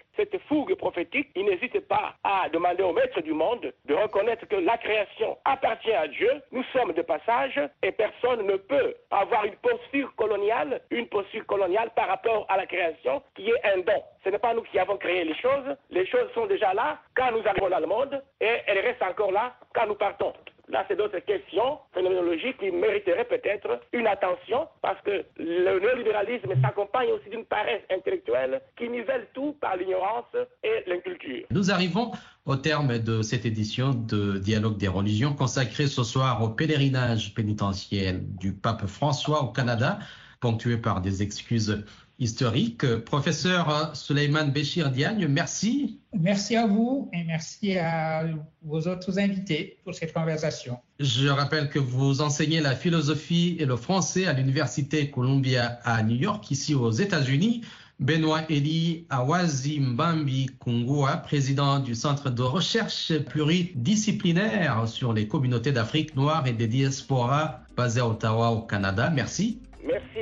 fougue 0.49 0.75
prophétique. 0.75 1.31
Il 1.35 1.47
n'hésite 1.47 1.81
pas 1.89 2.15
à 2.25 2.49
demander 2.51 2.83
au 2.83 2.93
maître 2.93 3.21
du 3.21 3.33
monde 3.33 3.73
de 3.87 3.95
reconnaître 3.95 4.47
que 4.47 4.57
la 4.57 4.77
création 4.79 5.37
appartient 5.45 5.93
à 5.93 6.09
Dieu. 6.09 6.31
Nous 6.53 6.65
sommes 6.73 6.93
de 6.93 7.03
passage 7.03 7.61
et 7.83 7.93
personne 7.93 8.47
ne 8.47 8.57
peut 8.57 8.95
avoir 9.11 9.45
une 9.45 9.57
posture 9.57 10.15
coloniale, 10.17 10.81
une 10.91 11.07
posture 11.09 11.47
coloniale 11.47 11.91
par 11.95 12.09
rapport 12.09 12.47
à 12.49 12.57
la 12.57 12.67
création 12.67 13.23
qui 13.35 13.49
est 13.51 13.65
un 13.65 13.79
don. 13.79 14.03
Ce 14.25 14.31
n'est 14.31 14.39
pas 14.39 14.55
nous 14.55 14.63
qui 14.63 14.79
avons 14.79 14.97
créé 14.97 15.25
les 15.25 15.37
choses. 15.37 15.77
Les 15.91 16.07
choses 16.07 16.31
sont 16.35 16.47
déjà 16.47 16.73
là 16.75 16.99
quand 17.15 17.31
nous 17.33 17.47
arrivons 17.47 17.71
dans 17.71 17.81
le 17.81 17.87
monde 17.87 18.23
et 18.41 18.57
elles 18.67 18.81
restent 18.81 19.03
encore 19.03 19.33
là 19.33 19.55
quand 19.75 19.87
nous 19.87 19.95
partons. 19.95 20.33
Là, 20.75 20.85
c'est 20.89 20.97
d'autres 20.97 21.21
questions 21.21 21.79
phénoménologiques 21.95 22.59
qui 22.59 22.73
mériteraient 22.73 23.29
peut-être 23.29 23.79
une 23.93 24.09
attention 24.09 24.67
parce 24.83 25.01
que 25.03 25.25
le 25.39 25.79
néolibéralisme 25.79 26.51
s'accompagne 26.61 27.13
aussi 27.13 27.31
d'une 27.31 27.45
paresse 27.45 27.83
intellectuelle 27.97 28.61
qui 28.77 28.89
nivelle 28.89 29.29
tout 29.35 29.53
par 29.61 29.77
l'ignorance 29.77 30.25
et 30.65 30.83
l'inculture. 30.91 31.47
Nous 31.53 31.71
arrivons 31.71 32.11
au 32.45 32.57
terme 32.57 32.99
de 32.99 33.23
cette 33.23 33.47
édition 33.47 33.91
de 33.95 34.39
Dialogue 34.39 34.77
des 34.77 34.89
religions 34.89 35.33
consacrée 35.33 35.87
ce 35.87 36.03
soir 36.03 36.43
au 36.43 36.49
pèlerinage 36.49 37.35
pénitentiel 37.35 38.25
du 38.37 38.53
pape 38.53 38.87
François 38.87 39.45
au 39.45 39.53
Canada, 39.53 40.01
ponctué 40.41 40.77
par 40.77 41.01
des 41.01 41.23
excuses 41.23 41.85
historique. 42.19 42.87
Professeur 43.05 43.91
Suleiman 43.95 44.47
Béchir 44.47 44.91
Diagne, 44.91 45.27
merci. 45.29 46.01
Merci 46.13 46.57
à 46.57 46.67
vous 46.67 47.11
et 47.13 47.25
merci 47.25 47.77
à 47.77 48.25
vos 48.63 48.81
autres 48.83 49.19
invités 49.19 49.79
pour 49.85 49.95
cette 49.95 50.13
conversation. 50.13 50.79
Je 51.01 51.29
rappelle 51.29 51.69
que 51.69 51.79
vous 51.79 52.21
enseignez 52.21 52.61
la 52.61 52.77
philosophie 52.77 53.57
et 53.59 53.67
le 53.67 53.77
français 53.77 54.27
à 54.27 54.33
l'Université 54.33 55.11
Columbia 55.11 55.81
à 55.85 56.03
New 56.03 56.17
York, 56.17 56.51
ici 56.51 56.75
aux 56.75 56.93
États-Unis. 56.93 57.63
Benoît 58.01 58.41
Eli 58.51 59.07
Awazi 59.09 59.79
Mbambi 59.79 60.51
Kungua, 60.59 61.19
président 61.19 61.79
du 61.79 61.95
Centre 61.95 62.29
de 62.29 62.43
recherche 62.43 63.17
pluridisciplinaire 63.19 64.89
sur 64.89 65.13
les 65.13 65.29
communautés 65.29 65.71
d'Afrique 65.71 66.17
noire 66.17 66.45
et 66.47 66.53
des 66.53 66.67
diasporas 66.67 67.61
basé 67.77 68.01
à 68.01 68.09
Ottawa 68.09 68.51
au 68.51 68.63
Canada. 68.63 69.11
Merci. 69.11 69.61
Merci 69.87 70.14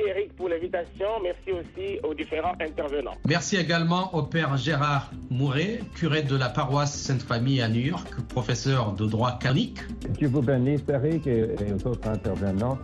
l'invitation. 0.53 1.07
Merci 1.21 1.51
aussi 1.51 1.99
aux 2.03 2.13
différents 2.13 2.53
intervenants. 2.59 3.15
Merci 3.27 3.57
également 3.57 4.13
au 4.15 4.23
Père 4.23 4.57
Gérard 4.57 5.11
Mouret, 5.29 5.79
curé 5.95 6.23
de 6.23 6.35
la 6.35 6.49
paroisse 6.49 6.95
Sainte-Famille 6.95 7.61
à 7.61 7.69
New 7.69 7.81
York, 7.81 8.07
professeur 8.29 8.93
de 8.93 9.05
droit 9.05 9.37
canonique. 9.39 9.79
Dieu 10.17 10.27
vous 10.27 10.41
bénisse, 10.41 10.81
Eric, 10.87 11.27
et, 11.27 11.55
aux 11.73 11.87
autres 11.87 12.07
intervenants. 12.07 12.77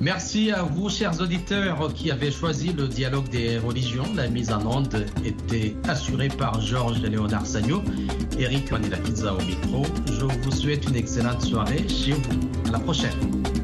Merci 0.00 0.50
à 0.50 0.62
vous, 0.62 0.88
chers 0.88 1.20
auditeurs, 1.20 1.92
qui 1.94 2.10
avez 2.10 2.30
choisi 2.30 2.72
le 2.72 2.88
dialogue 2.88 3.28
des 3.28 3.58
religions. 3.58 4.04
La 4.14 4.28
mise 4.28 4.52
en 4.52 4.64
onde 4.66 5.06
était 5.24 5.74
assurée 5.88 6.28
par 6.28 6.60
Georges 6.60 7.00
Léonard 7.00 7.46
Sagno, 7.46 7.82
Eric 8.38 8.70
Manila 8.70 8.96
Pizza 8.98 9.34
au 9.34 9.38
micro. 9.38 9.82
Je 10.06 10.24
vous 10.24 10.50
souhaite 10.52 10.88
une 10.88 10.96
excellente 10.96 11.42
soirée 11.42 11.88
chez 11.88 12.12
vous. 12.12 12.40
À 12.68 12.72
la 12.72 12.78
prochaine. 12.78 13.63